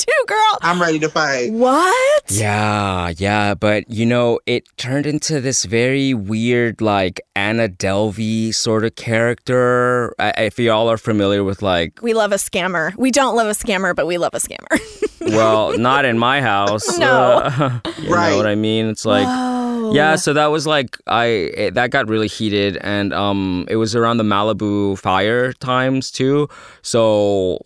[0.06, 0.58] too, girl.
[0.62, 1.52] I'm ready to fight.
[1.52, 2.22] What?
[2.30, 8.84] Yeah, yeah, but you know, it turned into this very weird, like Anna Delvey sort
[8.84, 10.14] of character.
[10.18, 12.94] I, if y'all are familiar with, like, We love a scammer.
[12.96, 14.78] We don't love a scammer, but we love a scammer.
[15.20, 16.98] well, not in my house.
[16.98, 17.40] No.
[17.44, 18.30] uh, you Right.
[18.30, 18.86] know what I mean?
[18.86, 19.92] It's like, Whoa.
[19.94, 20.16] yeah.
[20.16, 24.16] So that was like, I it, that got really heated, and um, it was around
[24.18, 26.48] the Malibu fire times too.
[26.82, 27.58] So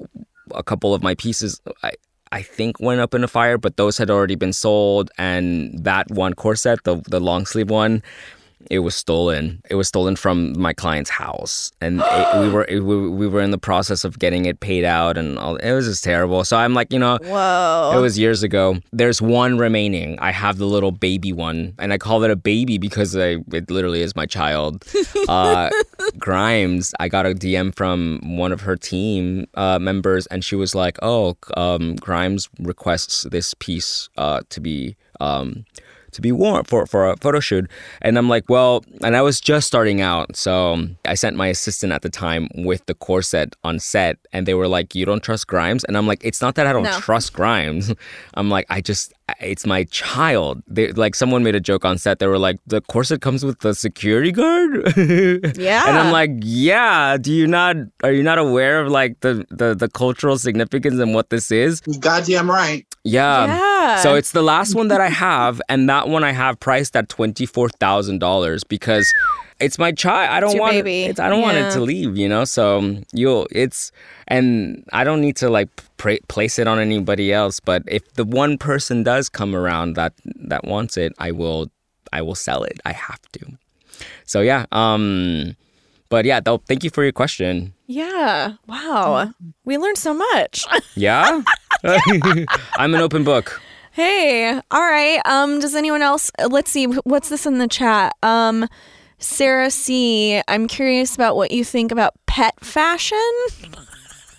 [0.54, 1.92] a couple of my pieces, I.
[2.32, 6.10] I think went up in a fire, but those had already been sold, and that
[6.10, 8.02] one corset, the the long sleeve one,
[8.68, 9.62] it was stolen.
[9.70, 13.40] It was stolen from my client's house, and it, we were it, we, we were
[13.40, 16.44] in the process of getting it paid out, and all, it was just terrible.
[16.44, 17.92] So I'm like, you know, Whoa.
[17.96, 18.78] it was years ago.
[18.92, 20.18] There's one remaining.
[20.18, 23.70] I have the little baby one, and I call it a baby because I, it
[23.70, 24.84] literally is my child.
[25.28, 25.70] Uh,
[26.18, 30.74] Grimes, I got a DM from one of her team uh, members, and she was
[30.74, 35.64] like, "Oh, um, Grimes requests this piece uh, to be." Um,
[36.12, 37.70] to be worn for, for a photo shoot.
[38.02, 40.36] And I'm like, well, and I was just starting out.
[40.36, 44.18] So I sent my assistant at the time with the corset on set.
[44.32, 45.84] And they were like, you don't trust Grimes?
[45.84, 46.98] And I'm like, it's not that I don't No.
[47.00, 47.94] trust Grimes.
[48.34, 50.62] I'm like, I just, it's my child.
[50.66, 52.18] They, like someone made a joke on set.
[52.18, 54.92] They were like, the corset comes with the security guard?
[54.96, 55.82] Yeah.
[55.90, 59.74] And I'm like, yeah, do you not, are you not aware of like the, the,
[59.74, 61.82] the cultural significance and what this is?
[61.86, 62.86] You goddamn right.
[63.04, 63.46] Yeah.
[63.46, 63.69] Yeah.
[64.02, 67.08] So it's the last one that I have, and that one I have priced at
[67.08, 69.12] twenty four thousand dollars because
[69.60, 70.30] it's my child.
[70.30, 71.04] I don't want baby.
[71.04, 72.16] It, it's, I don't want it to leave.
[72.16, 72.44] You know.
[72.44, 73.92] So you'll it's
[74.28, 77.60] and I don't need to like pra- place it on anybody else.
[77.60, 81.70] But if the one person does come around that that wants it, I will
[82.12, 82.80] I will sell it.
[82.84, 83.58] I have to.
[84.24, 84.66] So yeah.
[84.72, 85.56] Um.
[86.08, 87.72] But yeah, though, thank you for your question.
[87.86, 88.54] Yeah.
[88.66, 89.32] Wow.
[89.64, 90.66] We learned so much.
[90.96, 91.42] Yeah.
[91.84, 93.60] I'm an open book.
[93.92, 95.20] Hey, all right.
[95.24, 96.30] Um, does anyone else?
[96.38, 96.84] uh, Let's see.
[96.86, 98.14] What's this in the chat?
[98.22, 98.66] Um,
[99.18, 100.40] Sarah C.
[100.48, 103.18] I'm curious about what you think about pet fashion.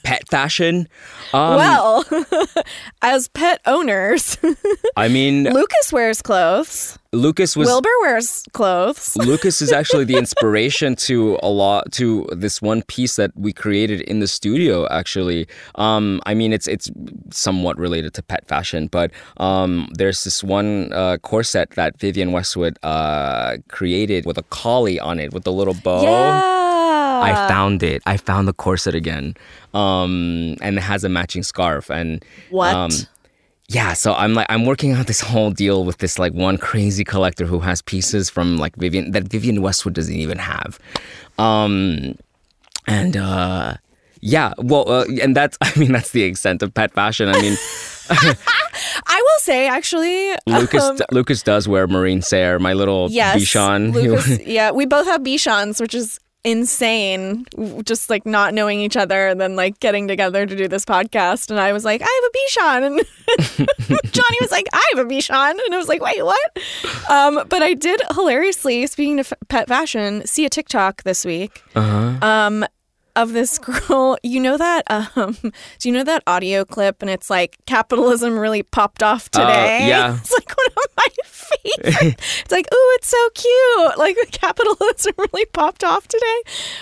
[0.04, 0.88] Pet fashion.
[1.34, 2.06] Um, well,
[3.02, 4.38] as pet owners,
[4.98, 6.98] I mean, Lucas wears clothes.
[7.14, 9.18] Lucas was Wilbur wears clothes.
[9.18, 14.00] Lucas is actually the inspiration to a lot to this one piece that we created
[14.02, 14.88] in the studio.
[14.90, 16.90] Actually, um, I mean it's it's
[17.32, 22.80] somewhat related to pet fashion, but um, there's this one uh, corset that Vivienne Westwood
[22.82, 26.04] uh, created with a collie on it with a little bow.
[26.04, 26.61] Yeah.
[27.22, 28.02] I found it.
[28.06, 29.36] I found the corset again,
[29.74, 31.90] um, and it has a matching scarf.
[31.90, 32.74] And What?
[32.74, 32.92] um,
[33.68, 37.04] yeah, so I'm like I'm working out this whole deal with this like one crazy
[37.04, 40.78] collector who has pieces from like Vivienne that Vivienne Westwood doesn't even have,
[41.38, 42.16] um,
[42.88, 43.76] and uh,
[44.22, 47.30] yeah, well, uh, and that's I mean that's the extent of pet fashion.
[47.30, 47.58] I mean,
[48.10, 53.94] I will say, actually, Lucas um, Lucas does wear marine serre, my little yes, Bichon.
[53.94, 57.46] Lucas, yeah, we both have Bichons, which is insane.
[57.84, 61.50] Just like not knowing each other and then like getting together to do this podcast.
[61.50, 65.10] And I was like, I have a Bichon, and Johnny was like, I have a
[65.10, 66.58] Bichon, and I was like, wait, what?
[67.10, 71.62] Um, but I did hilariously, speaking of pet fashion, see a TikTok this week.
[71.76, 72.26] uh-huh.
[72.26, 72.66] um
[73.16, 75.36] of this girl you know that um
[75.80, 79.88] do you know that audio clip and it's like capitalism really popped off today Uh,
[79.88, 80.18] yeah.
[80.20, 85.46] it's like one of my favorite it's like oh, it's so cute like capitalism really
[85.48, 86.42] popped off today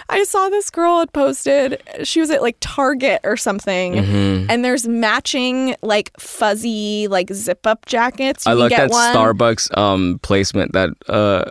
[0.10, 4.50] i saw this girl had posted she was at like target or something Mm-hmm.
[4.50, 8.92] and there's matching like fuzzy like zip up jackets you I can like get that
[8.92, 9.16] one.
[9.16, 11.50] Starbucks um placement that uh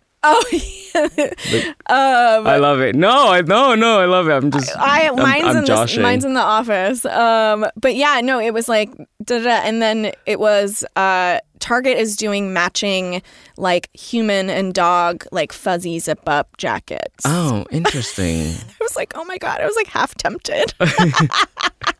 [0.28, 2.96] oh yeah um I love it.
[2.96, 4.32] No, I no no I love it.
[4.32, 7.04] I'm just I I'm- mine's I'm in the, mine's in the office.
[7.04, 8.90] Um, but yeah, no, it was like
[9.22, 13.22] da da, and then it was uh, Target is doing matching
[13.56, 17.24] like human and dog like fuzzy zip up jackets.
[17.24, 18.52] Oh, interesting.
[18.52, 20.72] I was like, oh my god, I was like half tempted.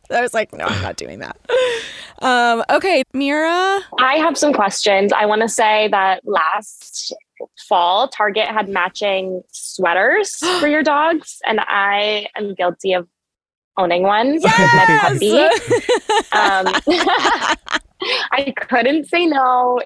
[0.08, 1.36] I was like, no, I'm not doing that.
[2.22, 3.80] Um, okay, Mira.
[3.98, 5.12] I have some questions.
[5.12, 7.12] I want to say that last
[7.68, 13.08] fall, Target had matching sweaters for your dogs, and I am guilty of
[13.78, 15.48] owning one with my puppy.
[16.32, 16.66] Um,
[18.32, 19.80] I couldn't say no.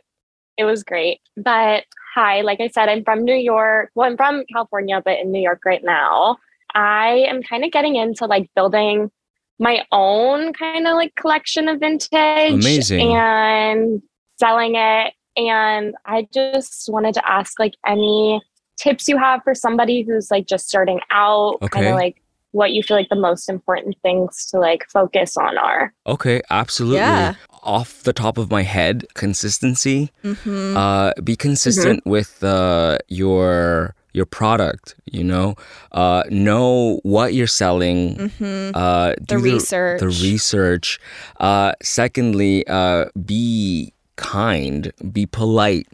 [0.57, 1.20] It was great.
[1.36, 1.84] But
[2.14, 3.90] hi, like I said, I'm from New York.
[3.94, 6.38] Well, I'm from California, but in New York right now.
[6.74, 9.11] I am kind of getting into like building
[9.59, 13.14] my own kind of like collection of vintage Amazing.
[13.14, 14.03] and
[14.38, 15.12] selling it.
[15.49, 18.41] And I just wanted to ask like any
[18.76, 21.88] tips you have for somebody who's like just starting out, kind Okay.
[21.91, 22.22] of like
[22.53, 25.93] what you feel like the most important things to like focus on are.
[26.07, 26.97] Okay, absolutely.
[26.99, 27.34] Yeah.
[27.62, 30.11] Off the top of my head, consistency.
[30.24, 30.76] Mm-hmm.
[30.76, 34.97] Uh, be consistent with uh, your your product.
[35.05, 35.55] You know,
[35.93, 38.16] uh, know what you're selling.
[38.16, 38.74] Mm-hmm.
[38.74, 40.01] Uh, The do research.
[40.01, 40.99] The research.
[41.38, 44.93] Uh, secondly, uh, be kind.
[45.12, 45.89] Be polite.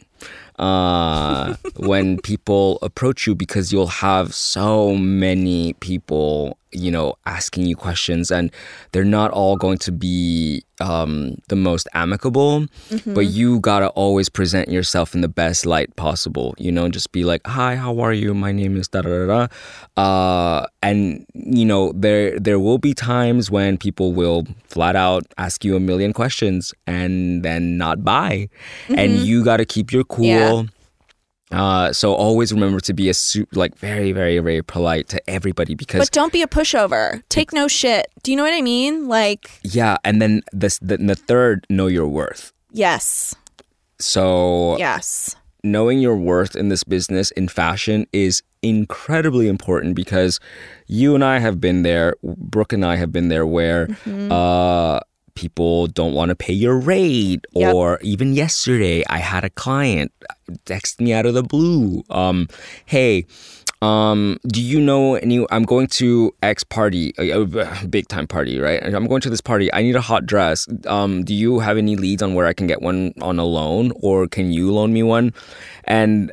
[0.58, 7.76] Uh, when people approach you, because you'll have so many people, you know, asking you
[7.76, 8.50] questions, and
[8.92, 12.66] they're not all going to be um, the most amicable.
[13.06, 16.54] But you gotta always present yourself in the best light possible.
[16.58, 18.34] You know, just be like, "Hi, how are you?
[18.34, 22.94] My name is da da da." da." Uh, and you know, there there will be
[22.94, 28.48] times when people will flat out ask you a million questions and then not buy,
[28.88, 30.24] and you gotta keep your cool.
[30.26, 30.62] Yeah.
[31.52, 35.74] Uh, so always remember to be a su- like very very very polite to everybody
[35.76, 37.22] because But don't be a pushover.
[37.28, 38.08] Take no shit.
[38.24, 39.06] Do you know what I mean?
[39.06, 42.52] Like, yeah, and then this the, the third know your worth.
[42.72, 43.34] yes,
[43.98, 45.36] So yes.
[45.62, 50.40] knowing your worth in this business in fashion is incredibly important because
[50.88, 54.32] you and I have been there, Brooke and I have been there where Mm-hmm.
[54.32, 55.00] uh
[55.36, 57.74] people don't want to pay your rate Yep.
[57.74, 60.10] or even yesterday I had a client
[60.64, 62.48] text me out of the blue um
[62.86, 63.24] hey
[63.82, 65.44] Um, do you know any?
[65.52, 68.80] I'm going to X party, a, a big time party, right?
[68.82, 69.68] I'm going to this party.
[69.78, 70.64] I need a hot dress.
[70.88, 73.92] Um, do you have any leads on where I can get one on a loan,
[74.00, 75.34] or can you loan me one?
[75.84, 76.32] And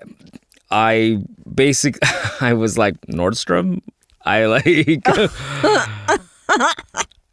[0.72, 1.20] I
[1.54, 1.99] basic,
[2.41, 3.82] I was like Nordstrom.
[4.24, 5.04] I like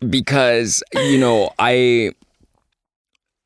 [0.08, 2.12] because you know I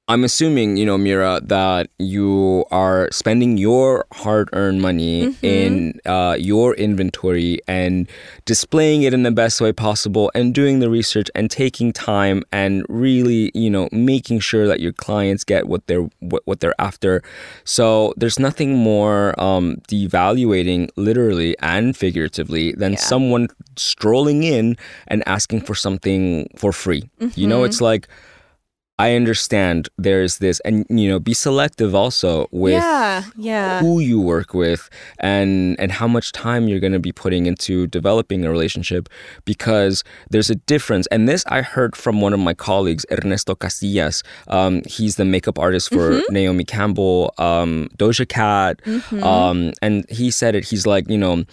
[0.07, 5.47] I'm assuming, you know, Mira, that you are spending your hard earned money Mm-hmm.
[5.47, 8.07] in uh, your inventory and
[8.45, 12.85] displaying it in the best way possible and doing the research and taking time and
[12.91, 17.23] really, you know, making sure that your clients get what they're what, what they're after.
[17.65, 22.99] So there's nothing more um, devaluating literally and figuratively than Yeah.
[22.99, 24.77] someone strolling in
[25.09, 27.09] and asking for something for free.
[27.21, 27.49] You Mm-hmm.
[27.49, 28.07] know, it's like
[28.99, 33.81] I understand there's this, and you know, be selective also with yeah, yeah.
[33.81, 34.89] who you work with
[35.19, 39.09] and and how much time you're going to be putting into developing a relationship
[39.45, 41.09] because there's a difference.
[41.09, 44.23] And this I heard from one of my colleagues, Ernesto Casillas.
[44.47, 48.81] Um, he's the makeup artist for Naomi Campbell, um, Doja Cat,
[49.25, 50.65] um, and he said it.
[50.65, 51.45] He's like, you know,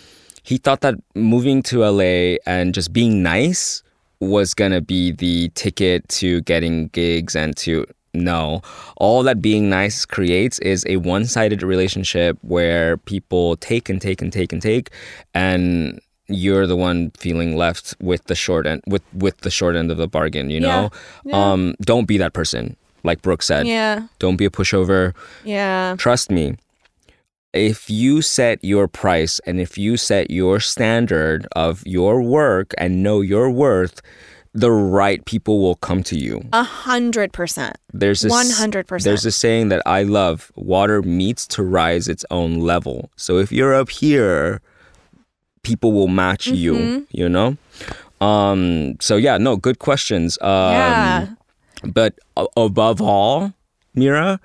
[0.43, 3.81] he thought that moving to LA and just being nice
[4.21, 8.61] was gonna be the ticket to getting gigs and to no.
[8.97, 14.21] All that being nice creates is a one sided relationship where people take and take
[14.21, 14.89] and take and take
[15.33, 19.91] and you're the one feeling left with the short end with with the short end
[19.91, 20.89] of the bargain, you know?
[21.33, 22.75] Um don't be that person.
[23.03, 23.65] Like Brooke said.
[23.65, 25.13] Yeah, Don't be a pushover.
[25.43, 25.95] yeah.
[25.97, 26.55] Trust me,
[27.53, 33.03] if you set your price and if you set your standard of your work and
[33.03, 34.01] know your worth,
[34.53, 36.43] the right people will come to you.
[36.53, 37.77] A hundred percent.
[37.93, 39.03] There's 100%.
[39.03, 43.09] There's a saying that I love: water meets to rise its own level.
[43.15, 44.61] So if you're up here,
[45.63, 46.55] people will match Mm-hmm.
[46.55, 47.07] you.
[47.11, 47.57] You know.
[48.19, 48.97] Um.
[48.99, 50.37] So yeah, no, good questions.
[50.41, 51.27] Um, yeah.
[51.83, 52.19] But
[52.57, 53.53] above all,
[53.95, 54.39] Mira,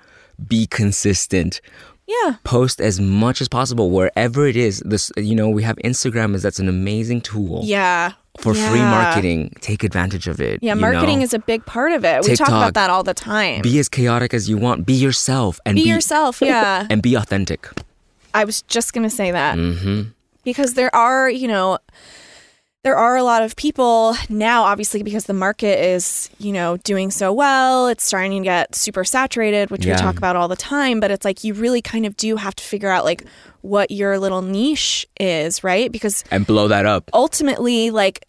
[0.47, 1.61] be consistent
[2.07, 2.35] Yeah.
[2.45, 6.41] post as much as possible wherever it is this you know we have instagram is
[6.41, 8.13] that's an amazing tool Yeah.
[8.39, 11.25] for free marketing take advantage of it Yeah, marketing know?
[11.25, 12.25] is a big part of it.
[12.25, 13.61] We talk about that all the time.
[13.61, 16.87] be as chaotic as you want be yourself and Be be, yourself, yeah.
[16.91, 17.67] and be authentic
[18.33, 19.57] I was just going to say that.
[19.57, 20.09] mm-hmm.
[20.43, 21.79] because there are, you know,
[22.83, 27.11] there are a lot of people now, obviously, because the market is, you know, doing
[27.11, 27.87] so well.
[27.87, 29.95] It's starting to get super saturated, which Yeah.
[29.95, 30.99] we talk about all the time.
[30.99, 33.25] But it's like you really kind of do have to figure out like
[33.61, 35.91] what your little niche is, right?
[35.91, 38.25] Because and blow that up ultimately, like,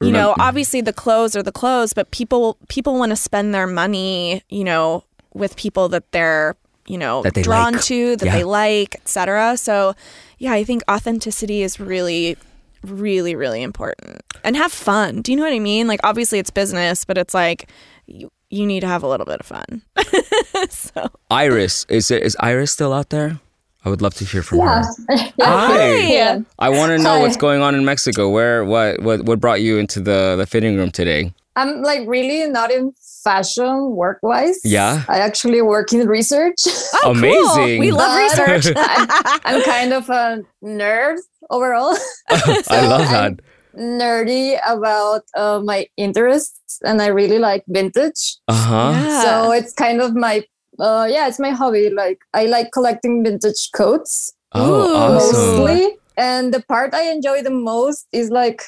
[0.00, 3.68] you know, obviously the clothes are the clothes, but people people want to spend their
[3.68, 6.56] money, you know, with people that they're,
[6.88, 7.82] you know, drawn like.
[7.84, 8.32] to, that Yeah.
[8.38, 9.56] they like, etc.
[9.56, 9.94] So,
[10.38, 12.36] yeah, I think authenticity is really
[12.84, 14.22] really really important.
[14.44, 15.22] And have fun.
[15.22, 15.86] Do you know what I mean?
[15.86, 17.68] Like obviously it's business, but it's like
[18.06, 19.82] you you need to have a little bit of fun.
[20.68, 23.40] so, iris is it is iris still out there
[23.84, 24.82] i would love to hear from Yeah.
[25.08, 25.94] her Hi.
[26.12, 26.40] Yeah.
[26.58, 27.20] i want to know Hi.
[27.20, 30.76] what's going on in mexico where what what what brought you into the the fitting
[30.76, 34.60] room today I'm like really not in fashion work wise.
[34.64, 35.04] Yeah?
[35.08, 36.56] I actually work in research.
[36.66, 37.10] oh, cool.
[37.12, 37.80] Amazing.
[37.80, 38.74] We love research.
[38.76, 39.08] I'm,
[39.44, 41.18] I'm kind of a nerd
[41.50, 41.96] overall.
[42.28, 43.40] i love that
[43.74, 48.36] Nerdy about uh, my interests, and I really like vintage.
[48.48, 49.22] uh-huh Yeah.
[49.22, 50.44] So it's kind of my
[50.78, 51.88] uh, yeah, it's my hobby.
[51.88, 54.94] Like I like collecting vintage coats oh Ooh.
[54.94, 58.62] awesome mostly, and the part I enjoy the most is like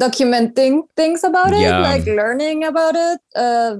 [0.00, 1.78] documenting things about it, Yeah.
[1.80, 3.20] like learning about it.
[3.34, 3.76] Uh,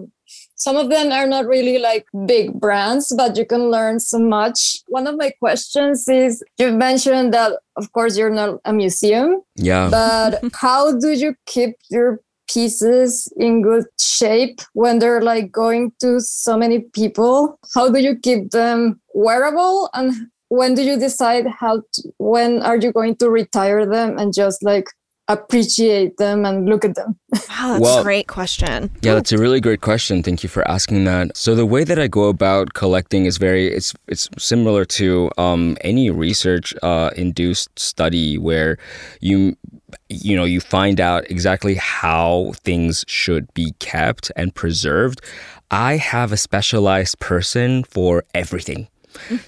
[0.56, 4.78] some of them are not really like big brands, but you can learn so much.
[4.88, 9.88] One of my questions is you mentioned that, of course, you're not a museum, yeah
[9.90, 16.20] but how do you keep your pieces in good shape when they're like going to
[16.20, 17.58] so many people?
[17.74, 19.90] How do you keep them wearable?
[19.94, 20.12] And
[20.48, 24.62] when do you decide how to, when are you going to retire them and just
[24.62, 24.86] like
[25.28, 27.16] appreciate them and look at them?
[27.56, 28.90] Wow, that's Well- a great question.
[29.02, 30.22] Yeah, that's a really great question.
[30.22, 31.36] Thank you for asking that.
[31.36, 35.76] So the way that I go about collecting is very it's it's similar to um,
[35.80, 38.76] any research uh, induced study where
[39.20, 39.56] you
[40.08, 45.20] you know you find out exactly how things should be kept and preserved.
[45.70, 48.88] I have a specialized person for everything.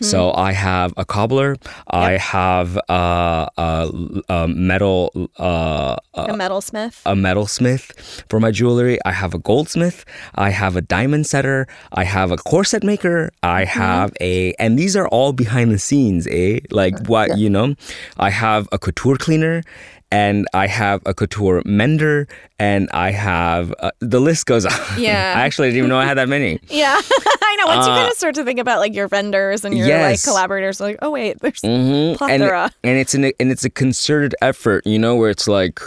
[0.01, 1.57] So I have a cobbler.
[1.89, 3.91] I have uh, a,
[4.29, 7.03] a metal uh, a metalsmith.
[7.07, 7.93] a metalsmith
[8.29, 8.99] for my jewelry.
[9.05, 10.05] I have a goldsmith.
[10.35, 11.67] I have a diamond setter.
[11.93, 13.31] I have a corset maker.
[13.43, 16.61] I have a, and these are all behind the scenes, eh?
[16.71, 17.75] Like what, you know?
[18.19, 19.63] I have a couture cleaner.
[20.11, 22.29] And I have a couture mender,
[22.59, 24.73] and I have uh, the list goes on.
[24.99, 25.35] Yeah.
[25.37, 26.59] I actually didn't even know I had that many.
[26.71, 27.01] Yeah,
[27.51, 27.67] I know.
[27.67, 30.03] Once you Uh, kind of start to think about like your vendors and your Yes.
[30.11, 32.11] like collaborators, like, oh wait, there's Mhm.
[32.11, 32.71] and, plethora.
[32.85, 35.81] and it's an and it's a concerted effort, you know, where it's like,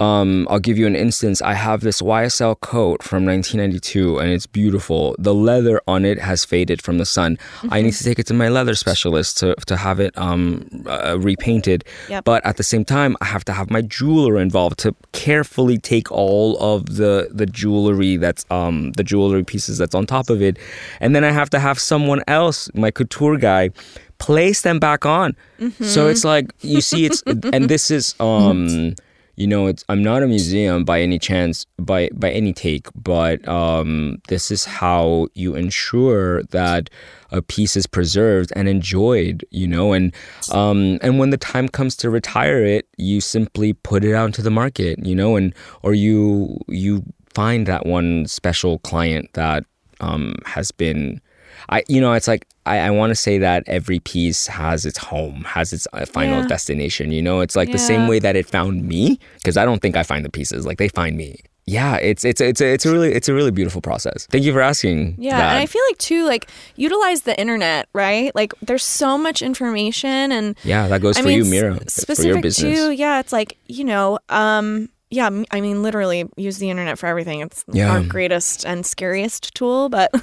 [0.00, 1.40] um, I'll give you an instance.
[1.42, 5.14] I have this YSL coat from 1992, and it's beautiful.
[5.18, 7.38] The leather on it has faded from the sun.
[7.70, 11.16] I need to take it to my leather specialist to to have it um, uh,
[11.18, 11.84] repainted.
[12.08, 12.24] Yep.
[12.24, 16.10] But at the same time, I have to have my jeweler involved to carefully take
[16.14, 20.56] all of the the jewelry that's um the jewelry pieces that's on top of it,
[21.00, 23.70] and then I have to have someone else, my couture guy,
[24.18, 25.36] place them back on.
[25.80, 28.94] So it's like you see, it's and this is um
[29.36, 33.46] you know it's I'm not a museum by any chance by by any take, but
[33.48, 36.90] um this is how you ensure that
[37.30, 40.14] a piece is preserved and enjoyed, you know, and
[40.52, 44.42] um and when the time comes to retire it, you simply put it out into
[44.42, 47.02] the market, you know, and or you you
[47.34, 49.64] find that one special client that
[50.00, 51.20] um has been
[51.68, 54.98] I, you know, it's like I, I want to say that every piece has its
[54.98, 56.46] home, has its uh, final Yeah.
[56.46, 57.12] destination.
[57.12, 59.96] You know, it's like the same way that it found me, because I don't think
[59.96, 61.40] I find the pieces; like they find me.
[61.66, 64.26] Yeah, it's it's it's a, it's a really it's a really beautiful process.
[64.26, 65.16] Thank you for asking.
[65.18, 65.50] Yeah, that.
[65.52, 68.34] and I feel like too, like utilize the internet, right?
[68.34, 72.22] Like there's so much information, and yeah, that goes I for mean, you, Mira, for
[72.22, 72.78] your business.
[72.78, 72.90] too.
[72.90, 75.30] Yeah, it's like you know, um, yeah.
[75.50, 77.40] I mean, literally use the internet for everything.
[77.40, 77.90] It's Yeah.
[77.92, 80.10] our greatest and scariest tool, but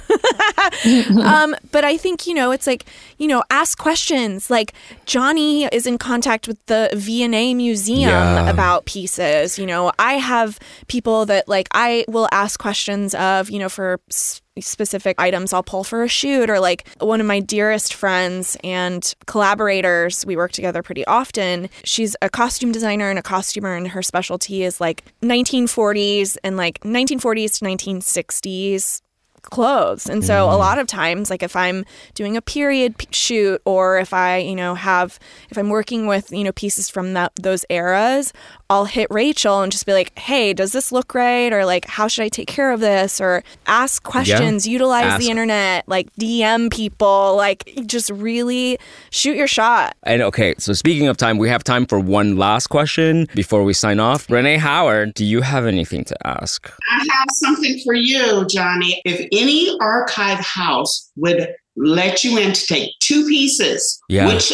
[1.24, 2.84] um, but I think you know, it's like
[3.18, 4.50] you know, ask questions.
[4.50, 4.74] Like
[5.06, 8.50] Johnny is in contact with the V&A Museum Yeah.
[8.50, 9.58] about pieces.
[9.58, 13.98] You know, I have people that like I will ask questions of you know for.
[14.10, 18.56] s- specific items I'll pull for a shoot or like one of my dearest friends
[18.62, 21.70] and collaborators we work together pretty often.
[21.84, 26.80] She's a costume designer and a costumer and her specialty is like 1940s and like
[26.80, 29.00] 1940s to 1960s
[29.42, 30.06] clothes.
[30.06, 30.58] And so a mm-hmm.
[30.58, 31.84] lot of times like if I'm
[32.14, 35.18] doing a period p- shoot or if I, you know, have
[35.50, 38.32] if I'm working with, you know, pieces from that those eras,
[38.72, 42.08] I'll hit Rachel and just be like, "Hey, does this look right?" or like, "How
[42.08, 45.22] should I take care of this?" or ask questions, utilize Ask.
[45.22, 48.78] the internet, like DM people, like just really
[49.10, 49.94] shoot your shot.
[50.04, 53.74] And okay, so speaking of time, we have time for one last question before we
[53.74, 54.30] sign off.
[54.30, 56.72] Renee Howard, do you have anything to ask?
[56.90, 59.02] I have something for you, Johnny.
[59.04, 64.26] If any archive house would let you in to take two pieces, Yeah.
[64.28, 64.52] which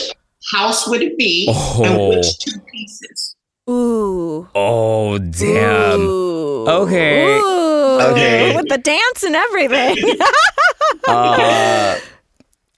[0.52, 1.82] house would it be Oh.
[1.84, 3.34] and which two pieces?
[3.68, 4.48] Ooh.
[4.54, 6.00] Oh, damn.
[6.00, 6.66] Ooh.
[6.66, 7.36] Okay.
[7.38, 8.00] Ooh.
[8.00, 8.54] Okay.
[8.56, 9.96] With the dance and everything.
[11.08, 11.98] uh,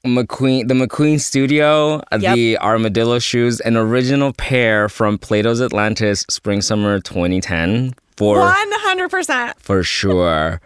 [0.06, 2.34] McQueen, the McQueen Studio, Yep.
[2.34, 9.52] the Armadillo shoes, an original pair from Plato's Atlantis, Spring Summer 2010 for 100%.
[9.58, 10.60] for sure.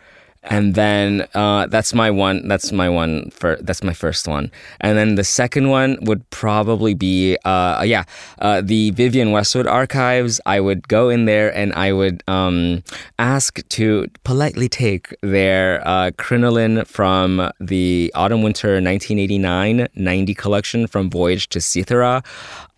[0.44, 2.46] And then uh, that's my one.
[2.48, 3.30] That's my one.
[3.30, 4.50] For that's my first one.
[4.80, 8.04] And then the second one would probably be, uh, yeah,
[8.40, 10.40] uh, the Vivienne Westwood archives.
[10.44, 12.82] I would go in there and I would um,
[13.18, 21.48] ask to politely take their uh, crinoline from the autumn winter 1989-90 collection from Voyage
[21.48, 22.22] to Cythera.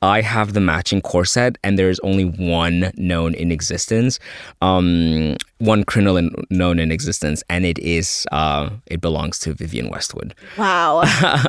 [0.02, 4.18] I have the matching corset, and there's only one known in existence,
[4.60, 10.34] um, one crinoline known in existence, and it is uh, it belongs to Vivienne Westwood.
[10.58, 11.02] Wow.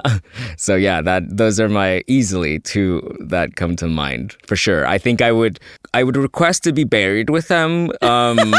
[0.58, 4.88] so yeah, that those are my easily two that come to mind for sure.
[4.88, 5.60] I think I would
[5.93, 7.91] I would request to be buried with them.
[8.02, 8.38] Um,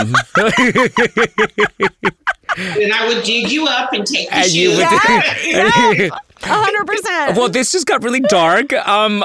[2.57, 4.79] Then I would dig you up and take the And you shoes.
[4.79, 6.09] would- Yeah, yeah.
[6.41, 7.37] 100%.
[7.37, 8.73] well, this just got really dark.
[8.73, 9.21] Um,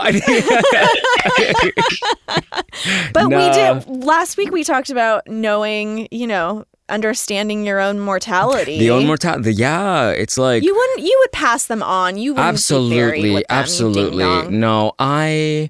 [3.13, 8.77] but we did last week we talked about knowing, you know, understanding your own mortality.
[8.79, 9.53] the own mortality.
[9.53, 12.17] Yeah, it's like You wouldn't you would pass them on.
[12.17, 15.69] You wouldn't be absolutely them, absolutely no i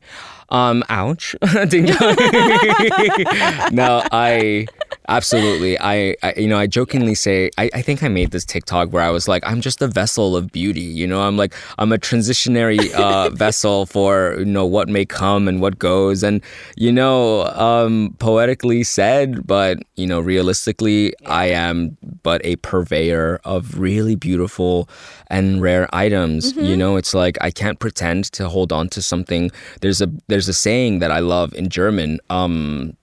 [0.50, 1.36] um ouch
[1.70, 1.98] Ding dong.
[3.72, 4.68] no i
[5.08, 8.92] absolutely I, I you know i jokingly say I, I think i made this tiktok
[8.92, 11.92] where i was like i'm just a vessel of beauty you know i'm like i'm
[11.92, 16.42] a transitionary uh vessel for you know what may come and what goes and
[16.78, 23.80] you know um poetically said but you know realistically i am but a purveyor of
[23.80, 24.90] really beautiful
[25.28, 26.56] and rare items.
[26.56, 29.52] You know, it's like I can't pretend to hold on to something.
[29.82, 32.20] There's a there's a saying that I love in German.
[32.30, 32.96] Um,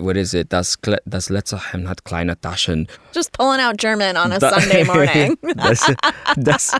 [0.00, 0.48] what is it?
[0.50, 2.86] Das, Kle- das letzte Hemd hat kleine Taschen.
[3.14, 5.36] Just pulling out German on a Da- Sunday morning.
[5.56, 5.84] das,
[6.36, 6.72] das,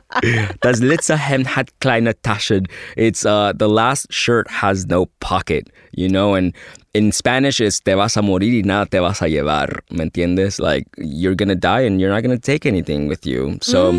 [0.61, 2.67] das letzte Hemd hat kleine Taschen.
[2.97, 6.55] It's uh, the last shirt has no pocket, you know, and
[6.93, 9.81] in Spanish it's te vas a morir y nada te vas a llevar.
[9.91, 10.59] ¿Me entiendes?
[10.61, 13.59] Like you're gonna die and you're not gonna take anything with you.
[13.63, 13.91] So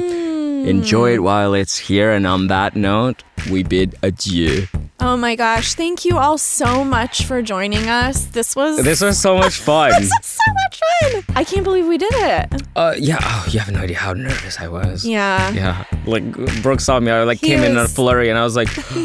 [0.66, 2.12] enjoy it while it's here.
[2.12, 4.68] And on that note, we bid adieu.
[5.00, 5.74] oh my gosh.
[5.74, 8.26] Thank you all so much for joining us.
[8.26, 9.90] This was This was so much fun.
[10.00, 10.80] This was so much
[11.24, 11.36] fun.
[11.36, 12.62] I can't believe we did it.
[12.76, 13.18] Uh, yeah.
[13.22, 15.06] Oh, you have no idea how nervous I was.
[15.06, 15.52] Yeah.
[15.52, 15.84] Yeah.
[16.06, 16.24] Like
[16.62, 17.12] Brooke saw me.
[17.12, 18.70] I like He came in in a flurry, and I was like,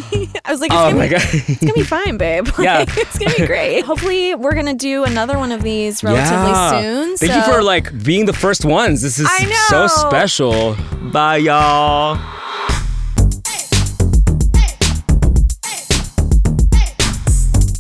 [0.44, 2.48] I was like, it's "Oh gonna my be, god." it's gonna be fine, babe.
[2.58, 2.84] Yeah.
[2.88, 3.82] It's gonna be great.
[3.84, 6.80] Hopefully, we're gonna do another one of these relatively Yeah.
[6.80, 7.16] soon.
[7.16, 9.02] Thank so- you for like being the first ones.
[9.02, 9.28] This is
[9.68, 10.76] so special.
[11.12, 12.16] Bye, y'all.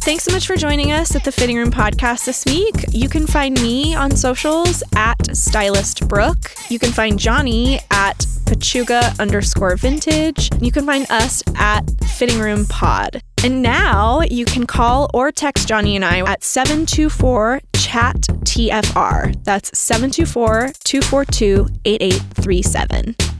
[0.06, 2.76] Thanks so much for joining us at the Fitting Room podcast this week.
[2.90, 6.54] You can find me on socials at Stylist Brooke.
[6.68, 10.48] You can find Johnny at Pechuga underscore vintage.
[10.62, 13.20] You can find us at Fitting Room Pod.
[13.42, 19.42] And now you can call or text Johnny and I at 724 chat TFR.
[19.42, 23.35] That's 724 242 8837.